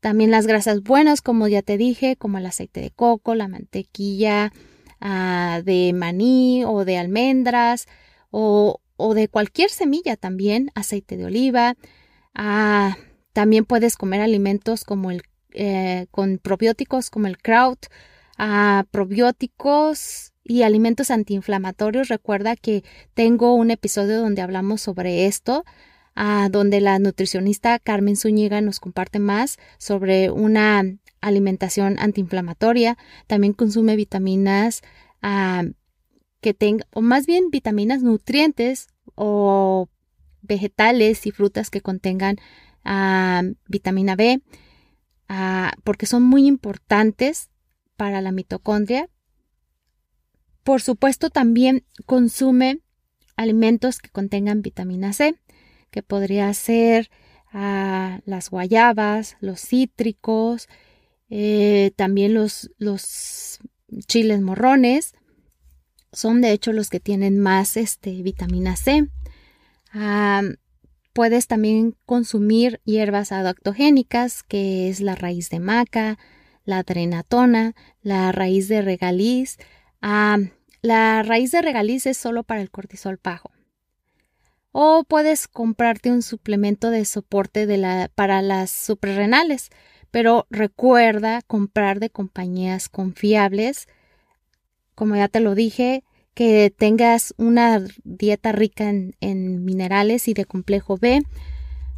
también 0.00 0.30
las 0.30 0.46
grasas 0.46 0.82
buenas, 0.82 1.20
como 1.20 1.46
ya 1.46 1.62
te 1.62 1.76
dije, 1.76 2.16
como 2.16 2.38
el 2.38 2.46
aceite 2.46 2.80
de 2.80 2.90
coco, 2.90 3.34
la 3.34 3.48
mantequilla 3.48 4.52
ah, 5.00 5.60
de 5.64 5.92
maní 5.94 6.64
o 6.64 6.84
de 6.84 6.98
almendras 6.98 7.86
o, 8.30 8.80
de 9.14 9.28
cualquier 9.28 9.70
semilla 9.70 10.16
también, 10.16 10.70
aceite 10.74 11.16
de 11.16 11.26
oliva. 11.26 11.76
Ah, 12.34 12.96
también 13.32 13.64
puedes 13.66 13.96
comer 13.96 14.22
alimentos 14.22 14.84
como 14.84 15.10
el, 15.10 15.22
eh, 15.52 16.06
con 16.10 16.38
probióticos 16.38 17.10
como 17.10 17.26
el 17.26 17.36
kraut, 17.36 17.86
ah, 18.38 18.84
probióticos 18.90 20.32
y 20.44 20.62
alimentos 20.62 21.10
antiinflamatorios. 21.10 22.08
Recuerda 22.08 22.56
que 22.56 22.84
tengo 23.12 23.54
un 23.54 23.70
episodio 23.70 24.18
donde 24.20 24.40
hablamos 24.40 24.80
sobre 24.80 25.26
esto 25.26 25.64
donde 26.50 26.80
la 26.80 26.98
nutricionista 26.98 27.78
Carmen 27.78 28.16
Zúñiga 28.16 28.60
nos 28.60 28.80
comparte 28.80 29.18
más 29.18 29.58
sobre 29.78 30.30
una 30.30 30.82
alimentación 31.20 31.98
antiinflamatoria. 31.98 32.98
También 33.26 33.52
consume 33.52 33.96
vitaminas 33.96 34.82
que 36.40 36.54
tengan, 36.54 36.86
o 36.92 37.02
más 37.02 37.26
bien 37.26 37.50
vitaminas 37.50 38.02
nutrientes 38.02 38.88
o 39.14 39.88
vegetales 40.42 41.26
y 41.26 41.30
frutas 41.30 41.70
que 41.70 41.80
contengan 41.80 42.36
vitamina 43.66 44.16
B, 44.16 44.42
porque 45.84 46.06
son 46.06 46.22
muy 46.22 46.46
importantes 46.46 47.50
para 47.96 48.20
la 48.20 48.32
mitocondria. 48.32 49.08
Por 50.64 50.82
supuesto, 50.82 51.30
también 51.30 51.84
consume 52.06 52.80
alimentos 53.36 53.98
que 53.98 54.10
contengan 54.10 54.62
vitamina 54.62 55.12
C 55.12 55.38
que 55.90 56.02
podría 56.02 56.52
ser 56.54 57.10
las 57.52 58.50
guayabas, 58.50 59.36
los 59.40 59.60
cítricos, 59.60 60.68
eh, 61.28 61.92
también 61.96 62.34
los, 62.34 62.70
los, 62.78 63.58
chiles 64.06 64.40
morrones. 64.40 65.14
Son 66.12 66.40
de 66.40 66.52
hecho 66.52 66.72
los 66.72 66.90
que 66.90 67.00
tienen 67.00 67.38
más 67.40 67.76
este, 67.76 68.22
vitamina 68.22 68.76
C. 68.76 69.08
Puedes 71.12 71.48
también 71.48 71.96
consumir 72.06 72.80
hierbas 72.84 73.32
adaptogénicas, 73.32 74.44
que 74.44 74.88
es 74.88 75.00
la 75.00 75.16
raíz 75.16 75.50
de 75.50 75.58
maca, 75.58 76.18
la 76.64 76.84
drenatona, 76.84 77.74
la 78.00 78.30
raíz 78.30 78.68
de 78.68 78.80
regaliz. 78.82 79.58
La 80.00 81.22
raíz 81.24 81.50
de 81.50 81.62
regaliz 81.62 82.06
es 82.06 82.16
solo 82.16 82.44
para 82.44 82.62
el 82.62 82.70
cortisol 82.70 83.18
bajo 83.22 83.50
o 84.72 85.04
puedes 85.04 85.48
comprarte 85.48 86.10
un 86.12 86.22
suplemento 86.22 86.90
de 86.90 87.04
soporte 87.04 87.66
de 87.66 87.76
la, 87.76 88.10
para 88.14 88.42
las 88.42 88.70
suprarrenales, 88.70 89.70
pero 90.10 90.46
recuerda 90.50 91.42
comprar 91.42 92.00
de 92.00 92.10
compañías 92.10 92.88
confiables. 92.88 93.88
Como 94.94 95.16
ya 95.16 95.28
te 95.28 95.40
lo 95.40 95.54
dije, 95.54 96.04
que 96.34 96.72
tengas 96.76 97.34
una 97.36 97.84
dieta 98.04 98.52
rica 98.52 98.88
en, 98.88 99.14
en 99.20 99.64
minerales 99.64 100.28
y 100.28 100.34
de 100.34 100.44
complejo 100.44 100.96
B. 100.96 101.22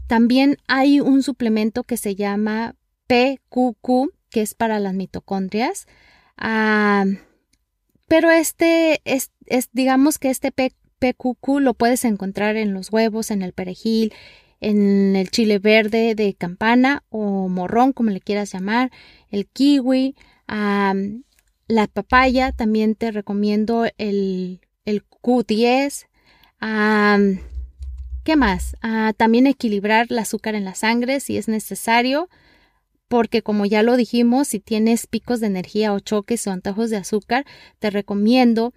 También 0.06 0.58
hay 0.66 1.00
un 1.00 1.22
suplemento 1.22 1.84
que 1.84 1.96
se 1.96 2.14
llama 2.14 2.74
PQQ, 3.06 4.12
que 4.30 4.42
es 4.42 4.54
para 4.54 4.80
las 4.80 4.94
mitocondrias. 4.94 5.86
Ah, 6.36 7.04
pero 8.08 8.30
este 8.30 9.00
es, 9.04 9.30
es, 9.46 9.70
digamos 9.72 10.18
que 10.18 10.30
este 10.30 10.52
PQQ 10.52 10.81
PQQ 11.02 11.58
lo 11.60 11.74
puedes 11.74 12.04
encontrar 12.04 12.56
en 12.56 12.72
los 12.72 12.92
huevos, 12.92 13.32
en 13.32 13.42
el 13.42 13.52
perejil, 13.52 14.14
en 14.60 15.16
el 15.16 15.30
chile 15.30 15.58
verde 15.58 16.14
de 16.14 16.34
campana 16.34 17.02
o 17.10 17.48
morrón, 17.48 17.92
como 17.92 18.10
le 18.10 18.20
quieras 18.20 18.52
llamar, 18.52 18.92
el 19.30 19.48
kiwi, 19.48 20.14
la 20.46 21.86
papaya, 21.92 22.52
también 22.52 22.94
te 22.94 23.10
recomiendo 23.10 23.86
el, 23.98 24.60
el 24.84 25.04
Q10. 25.04 26.06
¿Qué 28.22 28.36
más? 28.36 28.76
Ah, 28.82 29.12
también 29.16 29.48
equilibrar 29.48 30.06
el 30.10 30.18
azúcar 30.20 30.54
en 30.54 30.64
la 30.64 30.76
sangre 30.76 31.18
si 31.18 31.36
es 31.36 31.48
necesario, 31.48 32.28
porque 33.08 33.42
como 33.42 33.66
ya 33.66 33.82
lo 33.82 33.96
dijimos, 33.96 34.46
si 34.46 34.60
tienes 34.60 35.08
picos 35.08 35.40
de 35.40 35.48
energía 35.48 35.92
o 35.92 35.98
choques 35.98 36.46
o 36.46 36.52
antojos 36.52 36.90
de 36.90 36.98
azúcar, 36.98 37.44
te 37.80 37.90
recomiendo 37.90 38.72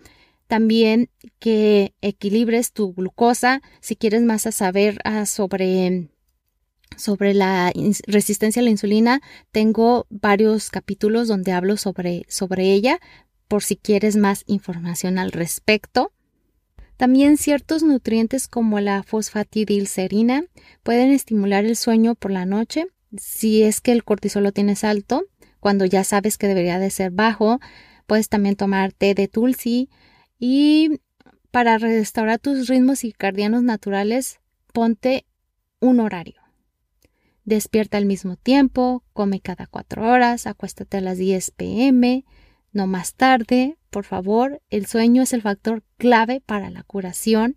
también 0.47 1.09
que 1.39 1.93
equilibres 2.01 2.71
tu 2.71 2.93
glucosa. 2.93 3.61
Si 3.81 3.95
quieres 3.95 4.21
más 4.21 4.45
a 4.47 4.51
saber 4.51 4.99
ah, 5.03 5.25
sobre, 5.25 6.09
sobre 6.97 7.33
la 7.33 7.71
resistencia 8.07 8.61
a 8.61 8.63
la 8.63 8.71
insulina, 8.71 9.21
tengo 9.51 10.07
varios 10.09 10.69
capítulos 10.69 11.27
donde 11.27 11.51
hablo 11.51 11.77
sobre, 11.77 12.25
sobre 12.27 12.73
ella 12.73 12.99
por 13.47 13.63
si 13.63 13.75
quieres 13.75 14.15
más 14.15 14.43
información 14.47 15.17
al 15.17 15.31
respecto. 15.31 16.11
También 16.97 17.37
ciertos 17.37 17.83
nutrientes 17.83 18.47
como 18.47 18.79
la 18.79 19.03
fosfatidilcerina 19.03 20.45
pueden 20.81 21.11
estimular 21.11 21.65
el 21.65 21.75
sueño 21.75 22.15
por 22.15 22.31
la 22.31 22.45
noche 22.45 22.87
si 23.17 23.63
es 23.63 23.81
que 23.81 23.91
el 23.91 24.03
cortisol 24.03 24.43
lo 24.43 24.51
tienes 24.51 24.83
alto, 24.83 25.25
cuando 25.59 25.85
ya 25.85 26.03
sabes 26.03 26.37
que 26.37 26.47
debería 26.47 26.79
de 26.79 26.89
ser 26.89 27.11
bajo. 27.11 27.59
Puedes 28.07 28.29
también 28.29 28.55
tomar 28.55 28.91
té 28.91 29.13
de 29.15 29.27
tulsi, 29.27 29.89
y 30.39 30.99
para 31.51 31.77
restaurar 31.77 32.39
tus 32.39 32.67
ritmos 32.67 32.99
circadianos 32.99 33.63
naturales, 33.63 34.39
ponte 34.73 35.25
un 35.79 35.99
horario. 35.99 36.41
Despierta 37.45 37.97
al 37.97 38.05
mismo 38.05 38.35
tiempo, 38.35 39.03
come 39.13 39.39
cada 39.39 39.67
cuatro 39.67 40.09
horas, 40.09 40.47
acuéstate 40.47 40.97
a 40.97 41.01
las 41.01 41.17
10 41.17 41.51
pm, 41.51 42.25
no 42.71 42.87
más 42.87 43.13
tarde, 43.13 43.77
por 43.89 44.03
favor, 44.03 44.61
el 44.69 44.87
sueño 44.87 45.21
es 45.23 45.31
el 45.31 45.41
factor 45.41 45.83
clave 45.97 46.41
para 46.45 46.69
la 46.69 46.83
curación. 46.83 47.55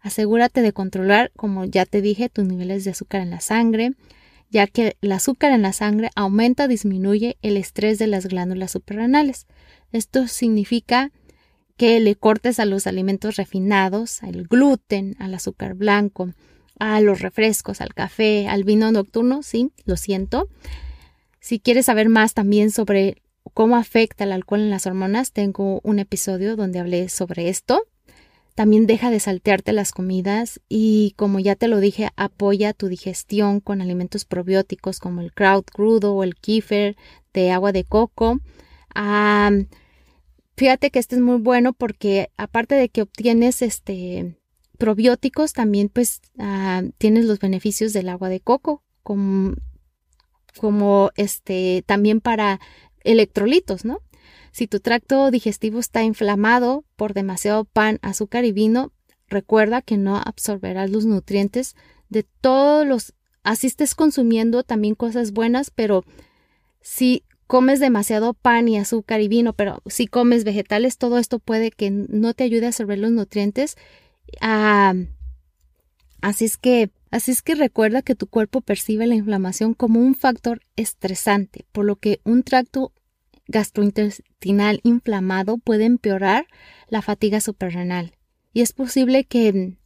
Asegúrate 0.00 0.62
de 0.62 0.72
controlar, 0.72 1.32
como 1.34 1.64
ya 1.64 1.86
te 1.86 2.02
dije, 2.02 2.28
tus 2.28 2.44
niveles 2.44 2.84
de 2.84 2.92
azúcar 2.92 3.22
en 3.22 3.30
la 3.30 3.40
sangre, 3.40 3.94
ya 4.50 4.68
que 4.68 4.96
el 5.00 5.10
azúcar 5.10 5.50
en 5.50 5.62
la 5.62 5.72
sangre 5.72 6.10
aumenta 6.14 6.66
o 6.66 6.68
disminuye 6.68 7.38
el 7.42 7.56
estrés 7.56 7.98
de 7.98 8.06
las 8.06 8.26
glándulas 8.26 8.70
suprarrenales. 8.70 9.48
Esto 9.90 10.28
significa 10.28 11.10
que 11.76 12.00
le 12.00 12.14
cortes 12.14 12.60
a 12.60 12.64
los 12.64 12.86
alimentos 12.86 13.36
refinados, 13.36 14.22
al 14.22 14.44
gluten, 14.44 15.16
al 15.18 15.34
azúcar 15.34 15.74
blanco, 15.74 16.30
a 16.78 17.00
los 17.00 17.20
refrescos, 17.20 17.80
al 17.80 17.94
café, 17.94 18.48
al 18.48 18.64
vino 18.64 18.90
nocturno, 18.92 19.42
sí, 19.42 19.72
lo 19.84 19.96
siento. 19.96 20.48
Si 21.40 21.60
quieres 21.60 21.86
saber 21.86 22.08
más 22.08 22.34
también 22.34 22.70
sobre 22.70 23.22
cómo 23.52 23.76
afecta 23.76 24.24
el 24.24 24.32
alcohol 24.32 24.60
en 24.60 24.70
las 24.70 24.86
hormonas, 24.86 25.32
tengo 25.32 25.80
un 25.82 25.98
episodio 25.98 26.56
donde 26.56 26.78
hablé 26.78 27.08
sobre 27.08 27.48
esto. 27.48 27.82
También 28.54 28.86
deja 28.86 29.10
de 29.10 29.18
saltearte 29.18 29.72
las 29.72 29.90
comidas 29.90 30.60
y 30.68 31.12
como 31.16 31.40
ya 31.40 31.56
te 31.56 31.66
lo 31.66 31.80
dije, 31.80 32.10
apoya 32.14 32.72
tu 32.72 32.86
digestión 32.86 33.58
con 33.60 33.82
alimentos 33.82 34.24
probióticos 34.24 35.00
como 35.00 35.20
el 35.20 35.32
kraut 35.32 35.68
crudo 35.70 36.14
o 36.14 36.22
el 36.22 36.36
kefir 36.36 36.96
de 37.32 37.50
agua 37.50 37.72
de 37.72 37.82
coco. 37.82 38.40
Fíjate 40.56 40.90
que 40.90 40.98
este 40.98 41.16
es 41.16 41.20
muy 41.20 41.38
bueno 41.38 41.72
porque 41.72 42.30
aparte 42.36 42.74
de 42.74 42.88
que 42.88 43.02
obtienes 43.02 43.62
este 43.62 44.36
probióticos, 44.78 45.52
también 45.52 45.88
pues 45.88 46.20
ah, 46.38 46.82
tienes 46.98 47.26
los 47.26 47.38
beneficios 47.38 47.92
del 47.92 48.08
agua 48.08 48.28
de 48.28 48.40
coco 48.40 48.82
como, 49.02 49.54
como 50.58 51.10
este 51.16 51.84
también 51.86 52.20
para 52.20 52.60
electrolitos, 53.04 53.84
¿no? 53.84 54.00
Si 54.50 54.66
tu 54.66 54.80
tracto 54.80 55.30
digestivo 55.30 55.80
está 55.80 56.02
inflamado 56.02 56.84
por 56.96 57.12
demasiado 57.12 57.64
pan, 57.64 57.98
azúcar 58.02 58.44
y 58.44 58.52
vino, 58.52 58.92
recuerda 59.28 59.82
que 59.82 59.96
no 59.96 60.16
absorberás 60.16 60.90
los 60.90 61.06
nutrientes 61.06 61.74
de 62.08 62.24
todos 62.40 62.86
los... 62.86 63.14
Así 63.42 63.66
estés 63.66 63.94
consumiendo 63.94 64.62
también 64.62 64.94
cosas 64.94 65.32
buenas, 65.32 65.70
pero 65.70 66.04
si 66.80 67.24
comes 67.46 67.80
demasiado 67.80 68.34
pan 68.34 68.68
y 68.68 68.78
azúcar 68.78 69.20
y 69.20 69.28
vino, 69.28 69.52
pero 69.52 69.82
si 69.86 70.06
comes 70.06 70.44
vegetales, 70.44 70.98
todo 70.98 71.18
esto 71.18 71.38
puede 71.38 71.70
que 71.70 71.90
no 71.90 72.34
te 72.34 72.44
ayude 72.44 72.66
a 72.66 72.68
absorber 72.68 72.98
los 72.98 73.10
nutrientes. 73.10 73.76
Así 74.40 75.04
es 76.44 76.56
que 76.56 76.90
Así 77.14 77.30
es 77.30 77.42
que 77.42 77.54
recuerda 77.54 78.02
que 78.02 78.16
tu 78.16 78.26
cuerpo 78.26 78.60
percibe 78.60 79.06
la 79.06 79.14
inflamación 79.14 79.72
como 79.72 80.00
un 80.00 80.16
factor 80.16 80.62
estresante, 80.74 81.64
por 81.70 81.84
lo 81.84 81.94
que 81.94 82.20
un 82.24 82.42
tracto 82.42 82.92
gastrointestinal 83.46 84.80
inflamado 84.82 85.58
puede 85.58 85.84
empeorar 85.84 86.48
la 86.88 87.02
fatiga 87.02 87.40
suprarrenal. 87.40 88.16
Y 88.52 88.62
es 88.62 88.72
posible 88.72 89.22
que 89.22 89.76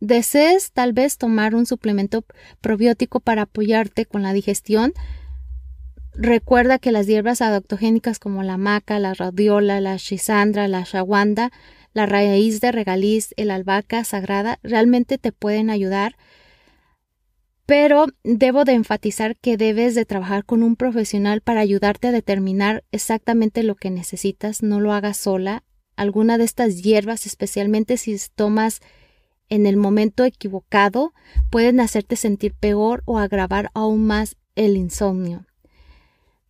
desees 0.00 0.72
tal 0.72 0.92
vez 0.92 1.16
tomar 1.16 1.54
un 1.54 1.64
suplemento 1.64 2.26
probiótico 2.60 3.20
para 3.20 3.42
apoyarte 3.42 4.04
con 4.04 4.22
la 4.22 4.34
digestión. 4.34 4.92
Recuerda 6.18 6.78
que 6.78 6.92
las 6.92 7.06
hierbas 7.06 7.42
adaptogénicas 7.42 8.18
como 8.18 8.42
la 8.42 8.56
maca, 8.56 8.98
la 8.98 9.14
radiola, 9.14 9.80
la 9.80 9.96
chisandra, 9.98 10.66
la 10.66 10.82
shawanda, 10.82 11.50
la 11.92 12.06
raíz 12.06 12.60
de 12.60 12.72
regaliz, 12.72 13.34
el 13.36 13.50
albahaca 13.50 14.02
sagrada 14.04 14.58
realmente 14.62 15.18
te 15.18 15.32
pueden 15.32 15.70
ayudar 15.70 16.16
pero 17.66 18.06
debo 18.22 18.64
de 18.64 18.72
enfatizar 18.72 19.36
que 19.36 19.56
debes 19.56 19.96
de 19.96 20.04
trabajar 20.04 20.44
con 20.44 20.62
un 20.62 20.76
profesional 20.76 21.40
para 21.40 21.60
ayudarte 21.60 22.08
a 22.08 22.12
determinar 22.12 22.84
exactamente 22.92 23.64
lo 23.64 23.74
que 23.74 23.90
necesitas, 23.90 24.62
no 24.62 24.80
lo 24.80 24.92
hagas 24.92 25.16
sola. 25.16 25.64
Alguna 25.96 26.38
de 26.38 26.44
estas 26.44 26.82
hierbas, 26.82 27.26
especialmente 27.26 27.96
si 27.96 28.16
tomas 28.34 28.80
en 29.48 29.66
el 29.66 29.76
momento 29.76 30.24
equivocado, 30.24 31.12
pueden 31.50 31.80
hacerte 31.80 32.14
sentir 32.14 32.54
peor 32.54 33.02
o 33.04 33.18
agravar 33.18 33.70
aún 33.74 34.06
más 34.06 34.36
el 34.54 34.76
insomnio. 34.76 35.44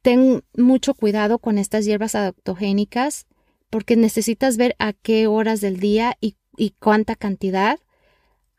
Ten 0.06 0.44
mucho 0.56 0.94
cuidado 0.94 1.40
con 1.40 1.58
estas 1.58 1.84
hierbas 1.84 2.14
adaptogénicas 2.14 3.26
porque 3.70 3.96
necesitas 3.96 4.56
ver 4.56 4.76
a 4.78 4.92
qué 4.92 5.26
horas 5.26 5.60
del 5.60 5.80
día 5.80 6.16
y, 6.20 6.36
cuánta 6.78 7.16
cantidad 7.16 7.80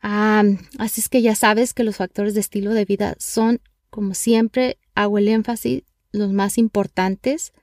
Ah, 0.02 0.42
así 0.78 1.00
es 1.00 1.08
que 1.08 1.22
ya 1.22 1.34
sabes 1.34 1.72
que 1.72 1.84
los 1.84 1.96
factores 1.96 2.34
de 2.34 2.40
estilo 2.40 2.74
de 2.74 2.84
vida 2.84 3.16
son, 3.18 3.62
como 3.88 4.12
siempre, 4.12 4.76
hago 4.94 5.16
el 5.16 5.26
énfasis, 5.28 5.84
los 6.12 6.34
más 6.34 6.58
importantes. 6.58 7.54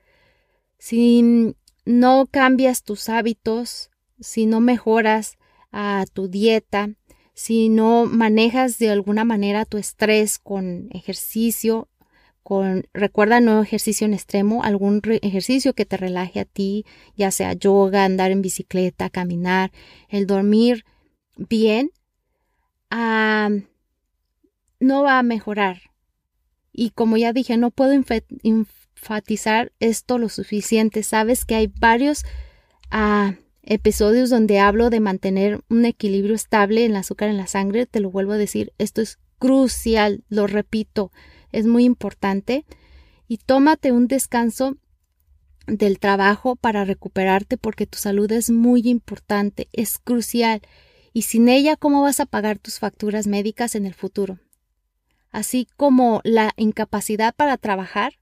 Si 0.79 1.53
no 1.85 2.25
cambias 2.25 2.81
tus 2.81 3.07
hábitos, 3.07 3.91
si 4.19 4.47
no 4.47 4.61
mejoras 4.61 5.37
a 5.71 6.05
tu 6.11 6.27
dieta, 6.27 6.89
si 7.35 7.69
no 7.69 8.07
manejas 8.07 8.79
de 8.79 8.89
alguna 8.89 9.25
manera 9.25 9.63
tu 9.63 9.77
estrés 9.77 10.39
con 10.39 10.89
ejercicio, 10.91 11.87
con, 12.45 12.87
recuerda 12.93 13.39
no 13.39 13.63
ejercicio 13.63 14.05
en 14.05 14.13
extremo, 14.13 14.63
algún 14.63 15.01
ejercicio 15.23 15.73
que 15.73 15.87
te 15.87 15.97
relaje 15.97 16.39
a 16.39 16.45
ti, 16.45 16.85
ya 17.17 17.31
sea 17.31 17.53
yoga, 17.53 18.05
andar 18.05 18.29
en 18.29 18.43
bicicleta, 18.43 19.09
caminar, 19.09 19.71
el 20.09 20.27
dormir 20.27 20.85
bien, 21.37 21.89
no 22.91 23.63
va 25.01 25.17
a 25.17 25.23
mejorar. 25.23 25.89
Y 26.71 26.91
como 26.91 27.17
ya 27.17 27.33
dije, 27.33 27.57
no 27.57 27.71
puedo 27.71 27.99
enfatizar 28.43 29.71
esto 29.79 30.19
lo 30.19 30.29
suficiente. 30.29 31.01
Sabes 31.01 31.45
que 31.45 31.55
hay 31.55 31.73
varios 31.79 32.25
ah, 32.91 33.33
episodios 33.63 34.29
donde 34.29 34.59
hablo 34.59 34.91
de 34.91 34.99
mantener 34.99 35.63
un 35.67 35.85
equilibrio 35.85 36.35
estable 36.35 36.85
en 36.85 36.91
el 36.91 36.97
azúcar 36.97 37.29
en 37.29 37.37
la 37.37 37.47
sangre. 37.47 37.87
Te 37.87 38.01
lo 38.01 38.11
vuelvo 38.11 38.33
a 38.33 38.37
decir, 38.37 38.71
esto 38.77 39.01
es 39.01 39.17
crucial, 39.39 40.23
lo 40.29 40.45
repito, 40.45 41.11
es 41.55 41.65
muy 41.65 41.85
importante. 41.85 42.65
Y 43.27 43.37
tómate 43.37 43.91
un 43.91 44.07
descanso 44.07 44.77
del 45.67 45.99
trabajo 45.99 46.55
para 46.55 46.85
recuperarte 46.85 47.57
porque 47.57 47.87
tu 47.87 47.97
salud 47.97 48.31
es 48.31 48.51
muy 48.51 48.87
importante, 48.87 49.67
es 49.73 49.97
crucial 49.97 50.61
y 51.11 51.23
sin 51.23 51.49
ella 51.49 51.75
cómo 51.75 52.03
vas 52.03 52.19
a 52.19 52.25
pagar 52.25 52.59
tus 52.59 52.79
facturas 52.79 53.25
médicas 53.25 53.73
en 53.75 53.85
el 53.85 53.93
futuro. 53.93 54.37
Así 55.31 55.67
como 55.75 56.21
la 56.23 56.51
incapacidad 56.55 57.33
para 57.33 57.57
trabajar 57.57 58.13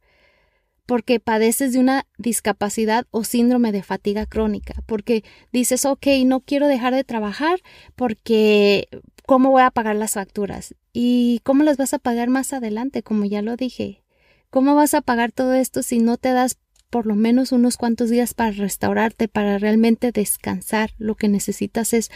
porque 0.86 1.20
padeces 1.20 1.74
de 1.74 1.80
una 1.80 2.06
discapacidad 2.18 3.06
o 3.12 3.24
síndrome 3.24 3.72
de 3.72 3.84
fatiga 3.84 4.26
crónica, 4.26 4.76
porque 4.86 5.24
dices, 5.52 5.86
ok, 5.86 6.08
no 6.26 6.42
quiero 6.42 6.68
dejar 6.68 6.94
de 6.94 7.04
trabajar 7.04 7.60
porque 7.96 8.90
¿cómo 9.26 9.52
voy 9.52 9.64
a 9.64 9.72
pagar 9.72 9.96
las 9.96 10.14
facturas? 10.14 10.76
¿Y 10.92 11.40
cómo 11.44 11.64
las 11.64 11.78
vas 11.78 11.94
a 11.94 12.00
pagar 12.00 12.30
más 12.30 12.54
adelante? 12.54 13.04
Como 13.04 13.26
ya 13.26 13.42
lo 13.42 13.56
dije. 13.56 14.04
¿Cómo 14.50 14.76
vas 14.76 14.94
a 14.94 15.02
pagar 15.02 15.32
todo 15.32 15.54
esto 15.54 15.82
si 15.82 16.00
no 16.00 16.18
te 16.18 16.32
das 16.32 16.58
por 16.90 17.08
lo 17.08 17.16
menos 17.16 17.52
unos 17.52 17.78
cuantos 17.78 18.12
días 18.12 18.36
para 18.36 18.52
restaurarte, 18.52 19.28
para 19.28 19.58
realmente 19.58 20.12
descansar? 20.12 20.92
Lo 21.00 21.16
que 21.16 21.28
necesitas 21.28 21.94
es 21.94 22.12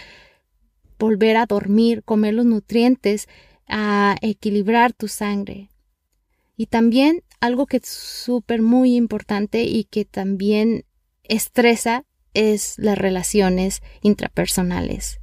volver 0.99 1.38
a 1.38 1.47
dormir, 1.47 2.03
comer 2.03 2.36
los 2.36 2.45
nutrientes, 2.45 3.27
a 3.67 4.17
equilibrar 4.21 4.93
tu 4.93 5.08
sangre. 5.08 5.71
Y 6.56 6.67
también 6.67 7.23
algo 7.39 7.65
que 7.65 7.78
es 7.78 7.88
súper 7.88 8.62
muy 8.62 8.95
importante 8.95 9.63
y 9.63 9.86
que 9.86 10.06
también 10.06 10.86
estresa 11.23 12.06
es 12.34 12.78
las 12.78 12.97
relaciones 12.97 13.82
intrapersonales. 14.02 15.19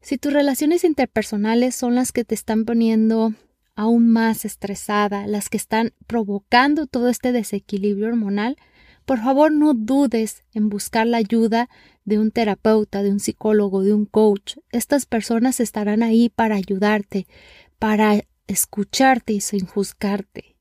Si 0.00 0.18
tus 0.18 0.32
relaciones 0.32 0.84
interpersonales 0.84 1.74
son 1.74 1.94
las 1.94 2.10
que 2.10 2.24
te 2.24 2.34
están 2.34 2.64
poniendo 2.64 3.34
aún 3.74 4.10
más 4.10 4.44
estresada, 4.44 5.26
las 5.26 5.48
que 5.48 5.56
están 5.56 5.92
provocando 6.06 6.86
todo 6.86 7.08
este 7.08 7.32
desequilibrio 7.32 8.08
hormonal, 8.08 8.56
por 9.04 9.20
favor 9.20 9.52
no 9.52 9.74
dudes 9.74 10.44
en 10.52 10.68
buscar 10.68 11.06
la 11.06 11.18
ayuda 11.18 11.68
de 12.04 12.18
un 12.18 12.30
terapeuta, 12.30 13.02
de 13.02 13.10
un 13.10 13.20
psicólogo, 13.20 13.82
de 13.82 13.94
un 13.94 14.06
coach. 14.06 14.56
Estas 14.70 15.06
personas 15.06 15.60
estarán 15.60 16.02
ahí 16.02 16.28
para 16.28 16.56
ayudarte, 16.56 17.26
para 17.78 18.22
escucharte 18.46 19.32
y 19.32 19.40
sin 19.40 19.66
juzgarte. 19.66 20.56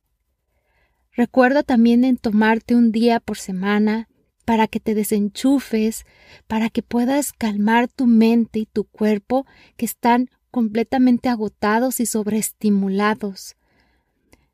Recuerda 1.14 1.64
también 1.64 2.04
en 2.04 2.18
tomarte 2.18 2.76
un 2.76 2.92
día 2.92 3.20
por 3.20 3.38
semana 3.38 4.08
para 4.46 4.68
que 4.68 4.80
te 4.80 4.96
desenchufes, 4.96 6.06
para 6.48 6.70
que 6.70 6.82
puedas 6.82 7.34
calmar 7.34 7.88
tu 7.88 8.08
mente 8.08 8.60
y 8.60 8.66
tu 8.66 8.86
cuerpo 8.86 9.46
que 9.78 9.86
están 9.86 10.30
completamente 10.50 11.30
agotados 11.30 12.00
y 12.00 12.06
sobreestimulados. 12.06 13.56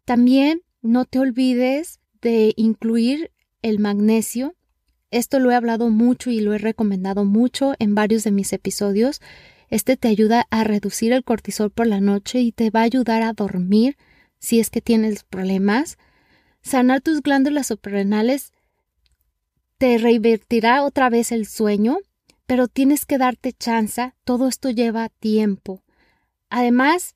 También 0.06 0.62
no 0.82 1.06
te 1.06 1.20
olvides 1.20 2.00
de 2.22 2.54
incluir 2.56 3.32
el 3.62 3.80
magnesio 3.80 4.58
esto 5.10 5.40
lo 5.40 5.52
he 5.52 5.56
hablado 5.56 5.90
mucho 5.90 6.32
y 6.32 6.42
lo 6.42 6.54
he 6.54 6.58
recomendado 6.58 7.24
mucho 7.24 7.74
en 7.80 7.96
varios 7.96 8.24
de 8.26 8.32
mis 8.32 8.52
episodios. 8.52 9.22
Este 9.70 9.98
te 9.98 10.08
ayuda 10.08 10.48
a 10.50 10.64
reducir 10.64 11.14
el 11.14 11.24
cortisol 11.24 11.72
por 11.72 11.88
la 11.88 12.00
noche 12.00 12.40
y 12.40 12.52
te 12.52 12.70
va 12.70 12.82
a 12.82 12.84
ayudar 12.84 13.24
a 13.24 13.34
dormir 13.34 13.98
si 14.40 14.60
es 14.60 14.70
que 14.70 14.82
tienes 14.82 15.24
problemas. 15.24 15.98
Sanar 16.62 17.02
tus 17.02 17.22
glándulas 17.22 17.68
suprarrenales 17.68 18.54
te 19.78 19.98
reinvertirá 19.98 20.84
otra 20.84 21.10
vez 21.10 21.32
el 21.32 21.46
sueño, 21.46 21.98
pero 22.46 22.68
tienes 22.68 23.06
que 23.06 23.18
darte 23.18 23.54
chance, 23.54 24.14
todo 24.24 24.48
esto 24.48 24.70
lleva 24.70 25.10
tiempo. 25.10 25.84
Además, 26.50 27.16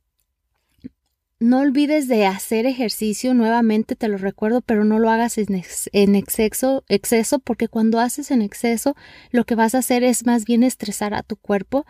no 1.39 1.61
olvides 1.61 2.07
de 2.07 2.27
hacer 2.27 2.67
ejercicio 2.67 3.33
nuevamente, 3.33 3.95
te 3.95 4.07
lo 4.07 4.17
recuerdo, 4.17 4.61
pero 4.61 4.85
no 4.85 4.99
lo 4.99 5.09
hagas 5.09 5.39
en, 5.39 6.15
exceso, 6.15 6.83
exceso, 6.87 7.39
porque 7.39 7.67
cuando 7.67 7.99
haces 7.99 8.29
en 8.29 8.43
exceso, 8.43 8.95
lo 9.31 9.43
que 9.45 9.55
vas 9.55 9.73
a 9.73 9.79
hacer 9.79 10.03
es 10.03 10.25
más 10.27 10.45
bien 10.45 10.61
estresar 10.61 11.15
a 11.15 11.23
tu 11.23 11.37
cuerpo. 11.37 11.87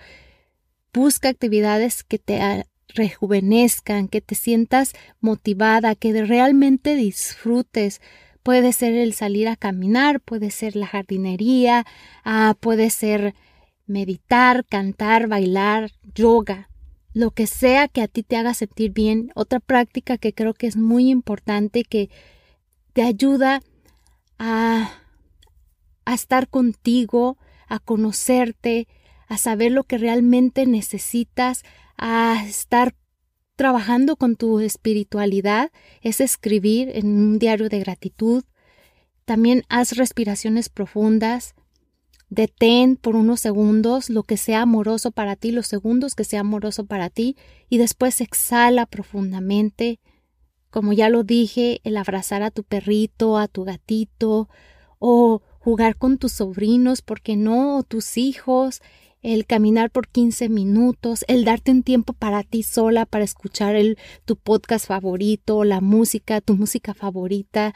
Busca 0.94 1.30
actividades 1.30 2.04
que 2.04 2.20
te 2.20 2.66
rejuvenezcan, 2.90 4.08
que 4.08 4.22
te 4.22 4.36
sientas 4.36 4.94
motivada, 5.20 5.96
que 5.96 6.26
realmente 6.26 6.96
disfrutes. 6.96 8.02
Puede 8.44 8.74
ser 8.74 8.94
el 8.94 9.14
salir 9.14 9.48
a 9.48 9.56
caminar, 9.56 10.20
puede 10.20 10.52
ser 10.52 10.76
la 10.76 10.88
jardinería, 10.88 11.86
ah, 12.24 12.56
puede 12.60 12.90
ser 12.90 13.36
meditar, 13.86 14.66
cantar, 14.66 15.28
bailar, 15.28 15.92
yoga 16.16 16.72
lo 17.14 17.32
que 17.32 17.48
sea 17.48 17.88
que 17.88 18.02
a 18.02 18.08
ti 18.08 18.24
te 18.24 18.38
haga 18.38 18.54
sentir 18.54 18.92
bien. 18.92 19.32
Otra 19.36 19.60
práctica 19.60 20.18
que 20.18 20.34
creo 20.34 20.54
que 20.54 20.68
es 20.68 20.78
muy 20.78 21.10
importante, 21.10 21.84
que 21.84 22.10
te 22.94 23.04
ayuda 23.04 23.62
a, 24.40 24.92
a 26.06 26.14
estar 26.14 26.48
contigo, 26.48 27.38
a 27.68 27.80
conocerte, 27.80 28.88
a 29.32 29.38
saber 29.38 29.72
lo 29.72 29.86
que 29.86 29.98
realmente 29.98 30.66
necesitas, 30.66 31.64
a 31.98 32.44
estar 32.46 32.94
trabajando 33.56 34.18
con 34.18 34.36
tu 34.36 34.60
espiritualidad, 34.60 35.72
es 36.02 36.20
escribir 36.20 36.92
en 36.94 37.08
un 37.08 37.40
diario 37.40 37.70
de 37.70 37.80
gratitud. 37.80 38.44
También 39.24 39.64
haz 39.70 39.96
respiraciones 39.96 40.68
profundas, 40.68 41.56
Detén 42.28 42.98
por 42.98 43.16
unos 43.16 43.40
segundos 43.40 44.10
lo 44.10 44.24
que 44.24 44.36
sea 44.36 44.62
amoroso 44.62 45.12
para 45.12 45.38
ti, 45.38 45.52
los 45.52 45.68
segundos 45.68 46.16
que 46.16 46.24
sea 46.24 46.42
amoroso 46.42 46.86
para 46.86 47.10
ti, 47.10 47.36
y 47.70 47.78
después 47.78 48.20
exhala 48.22 48.86
profundamente. 48.86 50.00
Como 50.70 50.94
ya 50.94 51.10
lo 51.10 51.24
dije, 51.24 51.80
el 51.84 51.96
abrazar 51.96 52.42
a 52.42 52.52
tu 52.52 52.64
perrito, 52.64 53.38
a 53.38 53.48
tu 53.50 53.66
gatito, 53.66 54.48
o 54.98 55.42
jugar 55.60 55.98
con 55.98 56.18
tus 56.18 56.32
sobrinos, 56.32 57.02
porque 57.02 57.36
no? 57.36 57.78
O 57.78 57.84
tus 57.84 58.18
hijos, 58.18 58.82
el 59.22 59.46
caminar 59.46 59.92
por 59.92 60.08
15 60.08 60.50
minutos, 60.50 61.24
el 61.28 61.46
darte 61.46 61.72
un 61.72 61.84
tiempo 61.84 62.14
para 62.14 62.44
ti 62.44 62.64
sola, 62.64 63.06
para 63.06 63.24
escuchar 63.24 63.76
tu 64.26 64.36
podcast 64.36 64.88
favorito, 64.88 65.64
la 65.64 65.82
música, 65.82 66.42
tu 66.42 66.56
música 66.56 66.94
favorita, 66.94 67.74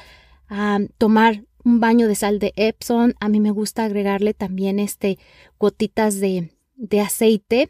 tomar 0.98 1.44
un 1.64 1.80
baño 1.80 2.08
de 2.08 2.16
sal 2.16 2.40
de 2.40 2.54
Epsom. 2.56 3.14
A 3.20 3.30
mí 3.30 3.40
me 3.40 3.52
gusta 3.52 3.84
agregarle 3.84 4.34
también 4.34 4.80
este 4.80 5.20
gotitas 5.60 6.20
de, 6.20 6.52
de 6.76 7.02
aceite. 7.02 7.70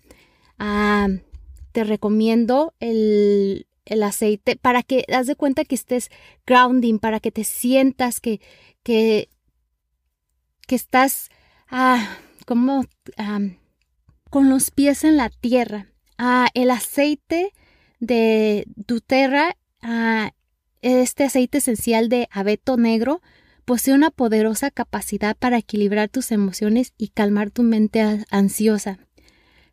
Te 1.72 1.84
recomiendo 1.84 2.74
el, 2.80 3.68
el, 3.84 4.04
aceite 4.04 4.56
para 4.56 4.84
que 4.84 5.04
haz 5.14 5.28
de 5.28 5.36
cuenta 5.36 5.66
que 5.66 5.76
estés 5.76 6.10
grounding, 6.46 7.00
para 7.00 7.20
que 7.20 7.32
te 7.32 7.44
sientas 7.44 8.22
que, 8.22 8.40
que, 8.84 9.28
que 10.66 10.76
estás 10.76 11.30
ah, 11.70 12.18
como 12.46 12.86
con 14.36 14.50
los 14.50 14.70
pies 14.70 15.06
en 15.06 15.16
la 15.16 15.30
tierra. 15.30 15.88
Ah, 16.18 16.50
el 16.56 16.70
aceite 16.70 17.54
de 18.02 18.66
Duterra, 18.76 19.56
ah, 19.82 20.32
este 20.82 21.24
aceite 21.24 21.60
esencial 21.60 22.10
de 22.10 22.28
abeto 22.32 22.76
negro, 22.76 23.22
posee 23.64 23.94
una 23.94 24.12
poderosa 24.12 24.72
capacidad 24.72 25.38
para 25.38 25.58
equilibrar 25.58 26.10
tus 26.10 26.34
emociones 26.34 26.92
y 26.98 27.12
calmar 27.14 27.50
tu 27.50 27.64
mente 27.64 28.26
ansiosa. 28.30 29.00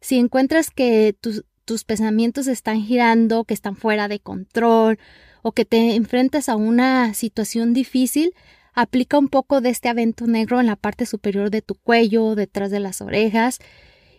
Si 0.01 0.17
encuentras 0.17 0.71
que 0.71 1.17
tus, 1.21 1.45
tus 1.65 1.83
pensamientos 1.83 2.47
están 2.47 2.83
girando, 2.83 3.43
que 3.43 3.55
están 3.55 3.75
fuera 3.75 4.07
de 4.07 4.21
control 4.21 5.01
o 5.43 5.51
que 5.51 5.65
te 5.65 5.97
enfrentas 5.97 6.49
a 6.49 6.55
una 6.55 7.15
situación 7.15 7.73
difícil, 7.73 8.33
aplica 8.75 9.19
un 9.19 9.27
poco 9.27 9.61
de 9.61 9.71
este 9.71 9.89
avento 9.89 10.29
negro 10.29 10.61
en 10.61 10.67
la 10.67 10.77
parte 10.77 11.05
superior 11.05 11.51
de 11.51 11.63
tu 11.63 11.75
cuello, 11.75 12.37
detrás 12.37 12.71
de 12.71 12.79
las 12.79 13.01
orejas, 13.01 13.59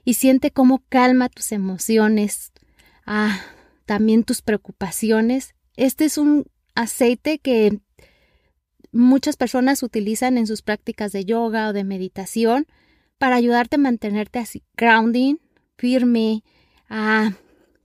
y 0.03 0.15
siente 0.15 0.51
cómo 0.51 0.83
calma 0.89 1.29
tus 1.29 1.51
emociones, 1.51 2.51
ah, 3.05 3.39
también 3.85 4.23
tus 4.23 4.41
preocupaciones. 4.41 5.55
Este 5.75 6.05
es 6.05 6.17
un 6.17 6.45
aceite 6.75 7.39
que 7.39 7.79
muchas 8.91 9.37
personas 9.37 9.83
utilizan 9.83 10.37
en 10.37 10.47
sus 10.47 10.61
prácticas 10.61 11.11
de 11.11 11.25
yoga 11.25 11.69
o 11.69 11.73
de 11.73 11.83
meditación 11.83 12.67
para 13.17 13.35
ayudarte 13.35 13.75
a 13.77 13.79
mantenerte 13.79 14.39
así 14.39 14.63
grounding, 14.75 15.37
firme, 15.77 16.43
ah, 16.89 17.31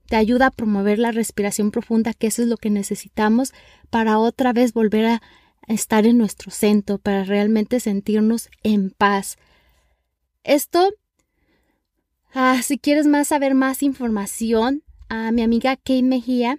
te 0.09 0.17
ayuda 0.17 0.47
a 0.47 0.51
promover 0.51 0.99
la 0.99 1.13
respiración 1.13 1.71
profunda, 1.71 2.15
que 2.15 2.29
eso 2.29 2.43
es 2.43 2.49
lo 2.49 2.57
que 2.57 2.71
necesitamos 2.71 3.53
para 3.91 4.19
otra 4.19 4.53
vez 4.53 4.73
volver 4.73 5.05
a 5.05 5.23
estar 5.67 6.07
en 6.07 6.17
nuestro 6.17 6.51
centro, 6.51 6.99
para 6.99 7.25
realmente 7.25 7.79
sentirnos 7.79 8.49
en 8.63 8.91
paz. 8.91 9.37
Esto, 10.45 10.91
ah, 12.33 12.61
si 12.63 12.79
quieres 12.79 13.07
más 13.07 13.29
saber 13.29 13.55
más 13.55 13.83
información, 13.83 14.83
a 15.09 15.33
mi 15.33 15.43
amiga 15.43 15.77
Kate 15.77 16.03
Mejía 16.03 16.59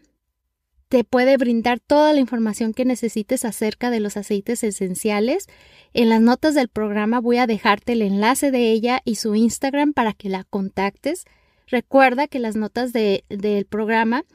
te 0.90 1.04
puede 1.04 1.38
brindar 1.38 1.80
toda 1.80 2.14
la 2.14 2.20
información 2.20 2.74
que 2.74 2.84
necesites 2.84 3.46
acerca 3.46 3.92
de 3.92 4.00
los 4.00 4.18
aceites 4.18 4.64
esenciales. 4.64 5.46
En 5.94 6.10
las 6.10 6.20
notas 6.20 6.56
del 6.56 6.68
programa 6.68 7.20
voy 7.20 7.38
a 7.38 7.46
dejarte 7.46 7.94
el 7.94 8.02
enlace 8.02 8.50
de 8.50 8.72
ella 8.72 9.00
y 9.06 9.14
su 9.16 9.36
Instagram 9.36 9.94
para 9.94 10.14
que 10.14 10.30
la 10.30 10.46
contactes. 10.46 11.26
Recuerda 11.68 12.28
que 12.28 12.40
las 12.40 12.56
notas 12.56 12.92
del 12.92 13.68
programa 13.70 14.26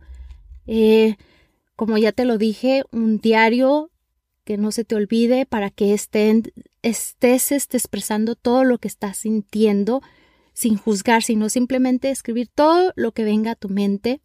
Eh, 0.66 1.16
como 1.76 1.98
ya 1.98 2.12
te 2.12 2.24
lo 2.24 2.38
dije, 2.38 2.84
un 2.92 3.18
diario 3.18 3.90
que 4.44 4.56
no 4.56 4.72
se 4.72 4.84
te 4.84 4.94
olvide 4.94 5.46
para 5.46 5.70
que 5.70 5.94
estén, 5.94 6.52
estés 6.82 7.52
este, 7.52 7.76
expresando 7.76 8.34
todo 8.34 8.64
lo 8.64 8.78
que 8.78 8.88
estás 8.88 9.18
sintiendo 9.18 10.02
sin 10.52 10.76
juzgar, 10.76 11.22
sino 11.22 11.48
simplemente 11.48 12.10
escribir 12.10 12.48
todo 12.48 12.92
lo 12.96 13.12
que 13.12 13.24
venga 13.24 13.52
a 13.52 13.56
tu 13.56 13.68
mente. 13.68 14.20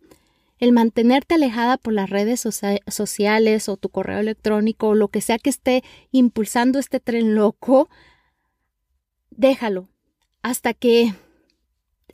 El 0.58 0.71
mantenerte 0.71 1.36
alejada 1.36 1.78
por 1.78 1.93
las 1.93 2.10
redes 2.10 2.41
sociales 2.88 3.69
o 3.69 3.78
tu 3.78 3.89
correo 3.89 4.19
electrónico 4.19 4.89
o 4.89 4.95
lo 4.95 5.10
que 5.10 5.21
sea 5.21 5.38
que 5.38 5.50
esté 5.50 5.84
impulsando 6.12 6.80
este 6.80 7.00
tren 7.00 7.36
loco, 7.36 7.89
déjalo 9.32 9.89
hasta 10.41 10.74
que 10.74 11.13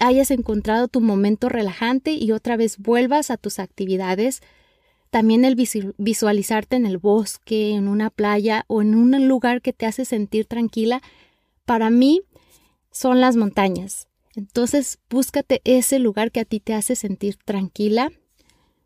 hayas 0.02 0.32
encontrado 0.32 0.88
tu 0.88 1.00
momento 1.00 1.48
relajante 1.48 2.12
y 2.12 2.32
otra 2.34 2.58
vez 2.58 2.78
vuelvas 2.78 3.32
a 3.32 3.38
tus 3.38 3.60
actividades 3.60 4.42
también 5.12 5.44
el 5.44 5.58
visualizarte 5.98 6.78
en 6.78 6.86
el 6.86 6.98
bosque, 6.98 7.74
en 7.74 7.90
una 7.90 8.10
playa 8.10 8.64
o 8.68 8.82
en 8.82 8.96
un 8.96 9.28
lugar 9.28 9.62
que 9.62 9.74
te 9.74 9.86
hace 9.86 10.06
sentir 10.06 10.46
tranquila, 10.46 11.02
para 11.66 11.90
mí 11.90 12.22
son 12.92 13.20
las 13.20 13.36
montañas. 13.36 14.08
Entonces 14.36 15.00
búscate 15.10 15.62
ese 15.66 16.00
lugar 16.00 16.32
que 16.32 16.40
a 16.40 16.46
ti 16.46 16.62
te 16.62 16.74
hace 16.74 16.96
sentir 16.96 17.36
tranquila. 17.44 18.10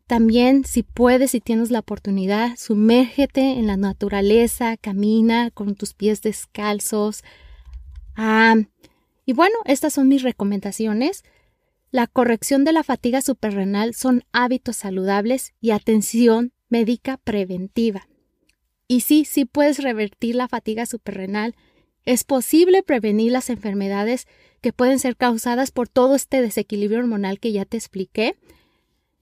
También 0.08 0.64
si 0.64 0.82
puedes, 0.82 1.30
si 1.30 1.40
tienes 1.40 1.70
la 1.70 1.78
oportunidad, 1.78 2.56
sumérgete 2.56 3.52
en 3.52 3.68
la 3.68 3.76
naturaleza, 3.76 4.76
camina 4.76 5.52
con 5.52 5.76
tus 5.76 5.94
pies 5.94 6.22
descalzos. 6.22 7.22
Ah, 8.16 8.56
y 9.26 9.32
bueno, 9.32 9.56
estas 9.64 9.92
son 9.92 10.08
mis 10.08 10.22
recomendaciones. 10.22 11.24
La 11.90 12.06
corrección 12.06 12.64
de 12.64 12.72
la 12.72 12.84
fatiga 12.84 13.20
suprarrenal 13.20 13.94
son 13.94 14.22
hábitos 14.32 14.76
saludables 14.76 15.52
y 15.60 15.72
atención 15.72 16.52
médica 16.68 17.16
preventiva. 17.18 18.08
Y 18.88 19.00
sí, 19.00 19.24
sí 19.24 19.44
puedes 19.44 19.82
revertir 19.82 20.36
la 20.36 20.48
fatiga 20.48 20.86
suprarrenal 20.86 21.56
Es 22.04 22.22
posible 22.22 22.84
prevenir 22.84 23.32
las 23.32 23.50
enfermedades 23.50 24.28
que 24.60 24.72
pueden 24.72 25.00
ser 25.00 25.16
causadas 25.16 25.72
por 25.72 25.88
todo 25.88 26.14
este 26.14 26.40
desequilibrio 26.40 27.00
hormonal 27.00 27.40
que 27.40 27.50
ya 27.50 27.64
te 27.64 27.76
expliqué 27.76 28.36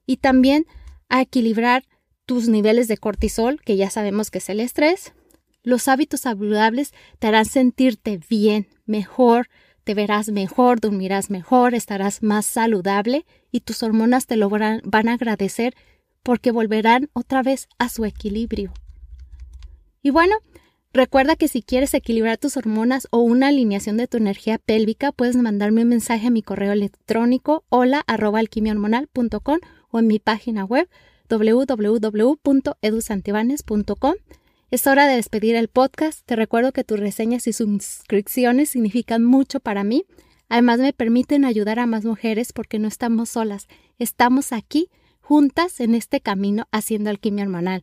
y 0.05 0.19
también 0.19 0.67
a 1.09 1.23
equilibrar 1.23 1.85
tus 2.27 2.49
niveles 2.49 2.89
de 2.89 2.99
cortisol, 2.99 3.61
que 3.63 3.77
ya 3.77 3.89
sabemos 3.89 4.31
que 4.31 4.39
es 4.39 4.51
el 4.51 4.61
estrés. 4.61 5.15
Los 5.63 5.89
hábitos 5.89 6.21
saludables 6.21 6.93
te 7.19 7.27
harán 7.27 7.47
sentirte 7.47 8.21
bien, 8.29 8.69
mejor, 8.85 9.49
te 9.85 9.95
verás 9.95 10.31
mejor, 10.31 10.81
dormirás 10.81 11.31
mejor, 11.31 11.75
estarás 11.75 12.23
más 12.23 12.47
saludable 12.47 13.27
y 13.53 13.61
tus 13.61 13.83
hormonas 13.83 14.27
te 14.27 14.37
lo 14.37 14.49
van 14.49 15.09
a 15.09 15.13
agradecer 15.13 15.75
porque 16.23 16.51
volverán 16.51 17.11
otra 17.13 17.43
vez 17.43 17.69
a 17.79 17.91
su 17.91 18.05
equilibrio. 18.05 18.73
Y 20.03 20.11
bueno, 20.11 20.35
recuerda 20.93 21.37
que 21.37 21.47
si 21.49 21.63
quieres 21.63 21.95
equilibrar 21.95 22.39
tus 22.39 22.57
hormonas 22.57 23.07
o 23.11 23.19
una 23.19 23.49
alineación 23.49 23.97
de 23.97 24.07
tu 24.09 24.17
energía 24.17 24.59
pélvica, 24.59 25.13
puedes 25.13 25.37
mandarme 25.37 25.83
un 25.83 25.89
mensaje 25.89 26.27
a 26.27 26.31
mi 26.31 26.43
correo 26.43 26.73
electrónico 26.73 27.63
hola 27.69 28.05
o 29.91 29.99
en 29.99 30.07
mi 30.07 30.19
página 30.19 30.65
web 30.65 30.89
www.edusantibanes.com. 31.29 34.15
Es 34.75 34.89
hora 34.89 35.07
de 35.07 35.15
despedir 35.15 35.55
el 35.55 35.69
podcast. 35.69 36.27
Te 36.27 36.35
recuerdo 36.35 36.73
que 36.73 36.83
tus 36.83 36.99
reseñas 36.99 37.47
y 37.47 37.53
suscripciones 37.53 38.71
significan 38.71 39.23
mucho 39.23 39.61
para 39.61 39.85
mí. 39.85 40.05
Además 40.49 40.81
me 40.81 40.93
permiten 40.93 41.45
ayudar 41.45 41.79
a 41.79 41.87
más 41.87 42.05
mujeres 42.05 42.53
porque 42.53 42.81
no 42.81 42.89
estamos 42.89 43.29
solas. 43.29 43.69
Estamos 44.01 44.53
aquí 44.53 44.91
juntas 45.21 45.79
en 45.79 45.95
este 45.95 46.21
camino 46.21 46.67
haciendo 46.73 47.11
alquimia 47.11 47.45
hormonal. 47.45 47.83